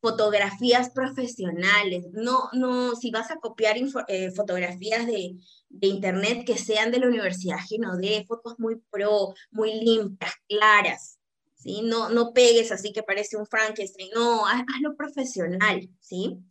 [0.00, 2.06] Fotografías profesionales.
[2.12, 3.76] No, no, si vas a copiar
[4.08, 5.36] eh, fotografías de,
[5.80, 11.18] internet que sean de la Universidad Ginodé, fotos muy pro, muy limpias, claras.
[11.54, 11.82] ¿sí?
[11.84, 14.10] No, no pegues así que parece un Frankenstein.
[14.12, 16.42] No, hazlo profesional, ¿sí?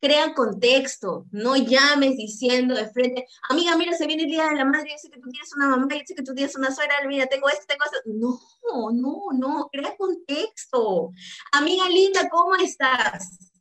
[0.00, 4.64] Crea contexto, no llames diciendo de frente, amiga, mira, se viene el Día de la
[4.64, 6.94] Madre, yo sé que tú tienes una mamá, yo sé que tú tienes una suegra,
[7.06, 7.98] mira, tengo esto, tengo esto.
[8.06, 11.12] No, no, no, crea contexto.
[11.52, 13.52] Amiga linda, ¿cómo estás?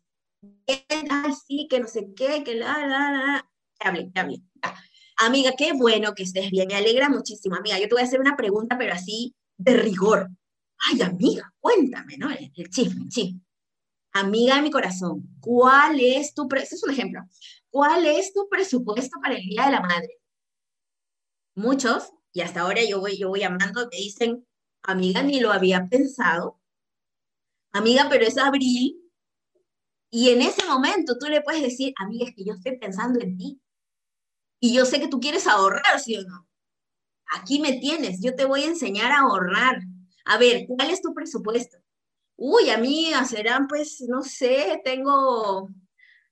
[0.67, 3.51] Ay, sí, que no sé qué, que la, la, la.
[3.79, 4.41] Hable, hable.
[5.19, 7.55] Amiga, qué bueno que estés bien, me alegra muchísimo.
[7.55, 10.29] Amiga, yo te voy a hacer una pregunta, pero así de rigor.
[10.91, 12.29] Ay, amiga, cuéntame, ¿no?
[12.29, 13.46] El, el chisme, el chisme
[14.13, 17.21] amiga de mi corazón, ¿cuál es tu, este es un ejemplo,
[17.69, 20.19] cuál es tu presupuesto para el Día de la Madre?
[21.55, 24.47] Muchos, y hasta ahora yo voy, yo voy llamando, me dicen,
[24.83, 26.61] amiga, ni lo había pensado,
[27.71, 29.01] amiga, pero es abril,
[30.09, 33.37] y en ese momento tú le puedes decir, amiga, es que yo estoy pensando en
[33.37, 33.61] ti,
[34.59, 36.47] y yo sé que tú quieres ahorrar, ¿sí o no?
[37.31, 39.81] Aquí me tienes, yo te voy a enseñar a ahorrar.
[40.25, 41.77] A ver, ¿cuál es tu presupuesto?
[42.39, 45.69] Uy, amiga, serán pues, no sé, tengo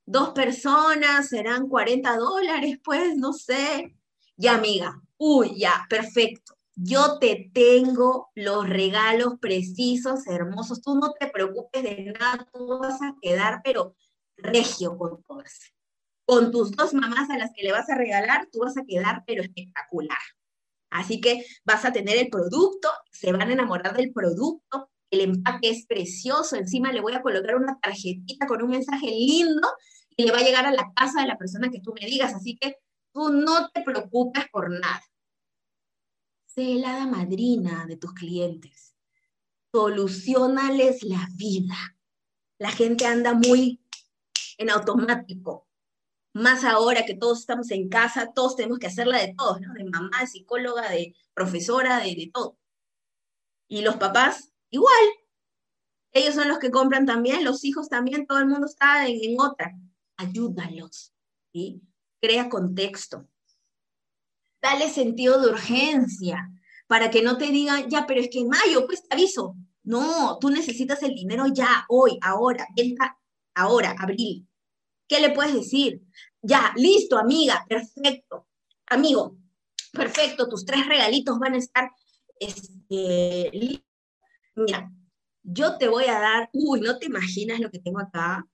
[0.05, 3.95] dos personas, serán 40 dólares, pues, no sé.
[4.37, 6.53] Ya, amiga, uy, ya, perfecto.
[6.75, 13.01] yo te tengo los regalos precisos, hermosos, tú no te preocupes de nada, tú vas
[13.01, 13.95] a quedar, pero
[14.37, 15.73] regio con todas.
[16.25, 19.23] Con tus dos mamás a las que le vas a regalar, tú vas a quedar,
[19.25, 20.17] pero espectacular.
[20.91, 25.69] Así que vas a tener el producto, se van a enamorar del producto, el empaque
[25.69, 29.67] es precioso, encima le voy a colocar una tarjetita con un mensaje lindo
[30.15, 32.33] y le va a llegar a la casa de la persona que tú me digas,
[32.33, 32.77] así que
[33.13, 35.01] tú no te preocupes por nada.
[36.45, 38.95] Sé la hada madrina de tus clientes.
[39.73, 41.97] Solucionales la vida.
[42.57, 43.81] La gente anda muy
[44.57, 45.67] en automático.
[46.33, 49.59] Más ahora que todos estamos en casa, todos tenemos que hacerla de todos.
[49.59, 52.57] De mamá, de psicóloga, de profesora, de, de todo.
[53.67, 55.05] Y los papás, igual.
[56.11, 59.73] Ellos son los que compran también, los hijos también, todo el mundo está en, otra.
[60.17, 61.13] Ayúdalos.
[61.51, 61.81] ¿sí?
[62.21, 63.27] Crea contexto
[64.65, 66.51] dale sentido de urgencia,
[66.87, 69.55] para que no te digan, ya, pero es que en mayo, pues te aviso.
[69.83, 73.17] No, tú necesitas el dinero ya, hoy, ahora, venta
[73.53, 74.47] ahora, abril.
[75.07, 76.01] ¿Qué le puedes decir?
[76.41, 78.47] Ya, listo, amiga, perfecto.
[78.87, 79.37] Amigo,
[79.91, 81.91] perfecto, tus tres regalitos van a estar
[82.39, 83.51] este,
[84.55, 84.91] Mira,
[85.43, 88.47] yo te voy a dar, uy, no te imaginas lo que tengo acá.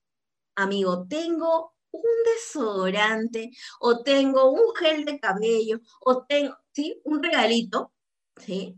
[0.55, 6.99] Amigo, tengo un desodorante o tengo un gel de cabello o tengo, ¿sí?
[7.03, 7.93] Un regalito,
[8.37, 8.75] ¿sí?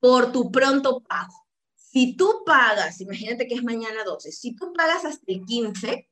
[0.00, 1.34] Por tu pronto pago.
[1.74, 6.08] Si tú pagas, imagínate que es mañana 12, si tú pagas hasta el 15,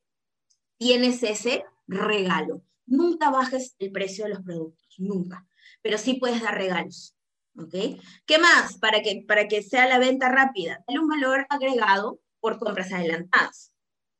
[0.78, 2.62] tienes ese regalo.
[2.86, 5.46] Nunca bajes el precio de los productos, nunca.
[5.82, 7.16] Pero sí puedes dar regalos.
[7.56, 8.00] ¿Ok?
[8.26, 8.78] ¿Qué más?
[8.78, 10.82] Para que, para que sea la venta rápida.
[10.86, 13.72] Dale un valor agregado por compras adelantadas.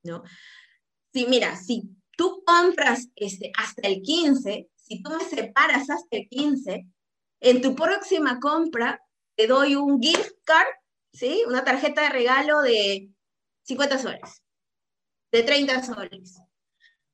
[0.02, 0.22] ¿no?
[1.12, 6.28] si mira, si tú compras este, hasta el 15, si tú me separas hasta el
[6.28, 6.86] 15,
[7.40, 9.02] en tu próxima compra
[9.36, 10.68] te doy un gift card,
[11.12, 11.42] ¿sí?
[11.46, 13.10] Una tarjeta de regalo de
[13.64, 14.42] 50 soles,
[15.30, 16.40] de 30 soles.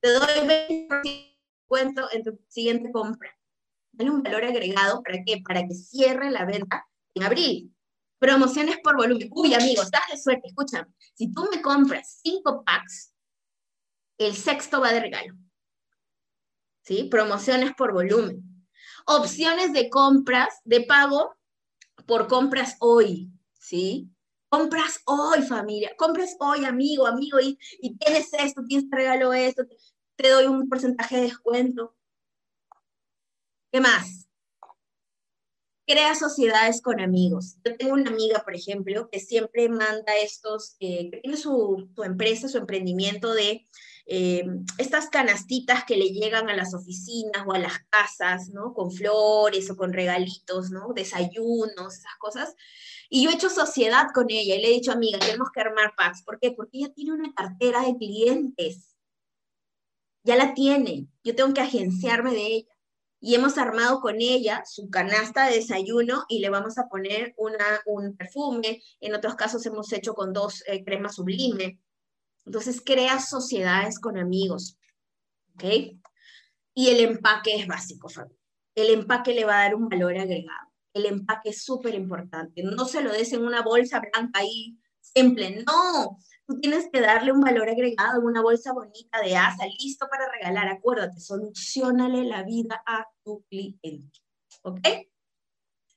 [0.01, 3.38] Te doy 20% cuento en tu siguiente compra.
[3.99, 5.43] Dale un valor agregado, ¿para qué?
[5.45, 7.75] Para que cierre la venta en abril.
[8.21, 9.29] Promociones por volumen.
[9.33, 10.87] Uy, amigos, estás de suerte, escúchame.
[11.15, 13.13] Si tú me compras 5 packs,
[14.19, 15.35] el sexto va de regalo.
[16.85, 17.09] ¿Sí?
[17.11, 18.41] Promociones por volumen.
[19.05, 21.35] Opciones de compras, de pago
[22.07, 23.33] por compras hoy.
[23.59, 24.09] ¿Sí?
[24.49, 25.91] Compras hoy, familia.
[25.97, 29.65] Compras hoy, amigo, amigo, y, y tienes esto, tienes regalo esto,
[30.15, 31.98] te doy un porcentaje de descuento.
[33.71, 34.27] ¿Qué más?
[35.87, 37.57] Crea sociedades con amigos.
[37.65, 42.49] Yo tengo una amiga, por ejemplo, que siempre manda estos, eh, que tiene su, empresa,
[42.49, 43.67] su emprendimiento de
[44.07, 44.45] eh,
[44.79, 48.73] estas canastitas que le llegan a las oficinas o a las casas, ¿no?
[48.73, 50.93] Con flores o con regalitos, ¿no?
[50.95, 52.55] Desayunos, esas cosas.
[53.11, 55.95] Y yo he hecho sociedad con ella y le he dicho, amiga, tenemos que armar
[55.95, 56.23] packs.
[56.23, 56.53] ¿Por qué?
[56.53, 58.97] Porque ella tiene una cartera de clientes.
[60.23, 61.09] Ya la tiene.
[61.23, 62.78] Yo tengo que agenciarme de ella.
[63.21, 67.81] Y hemos armado con ella su canasta de desayuno y le vamos a poner una,
[67.87, 68.81] un perfume.
[69.01, 71.81] En otros casos hemos hecho con dos eh, cremas sublime.
[72.47, 74.79] Entonces crea sociedades con amigos,
[75.55, 75.65] ¿ok?
[76.75, 78.39] Y el empaque es básico, familia.
[78.75, 80.69] El empaque le va a dar un valor agregado.
[80.95, 82.63] El empaque es súper importante.
[82.63, 85.65] No se lo des en una bolsa blanca ahí, simple.
[85.67, 86.19] No,
[86.49, 90.67] tú tienes que darle un valor agregado, una bolsa bonita de asa, listo para regalar.
[90.69, 94.21] Acuérdate, solucionale la vida a tu cliente.
[94.63, 94.81] ¿Ok?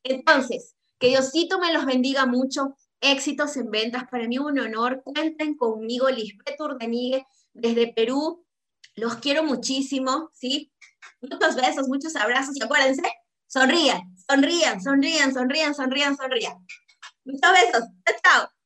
[0.04, 4.04] Entonces, que Diosito me los bendiga mucho éxitos en ventas.
[4.12, 5.02] Para mí un honor.
[5.04, 8.46] Cuenten conmigo, Lisbeth Urdenigue, desde Perú.
[8.96, 10.74] Los quiero muchísimo, ¿sí?
[11.22, 13.04] Muchos besos, muchos abrazos y acuérdense,
[13.48, 16.58] sonrían, sonrían, sonrían, sonrían, sonrían, sonrían.
[17.24, 17.84] Muchos besos.
[18.06, 18.61] Chao, chao.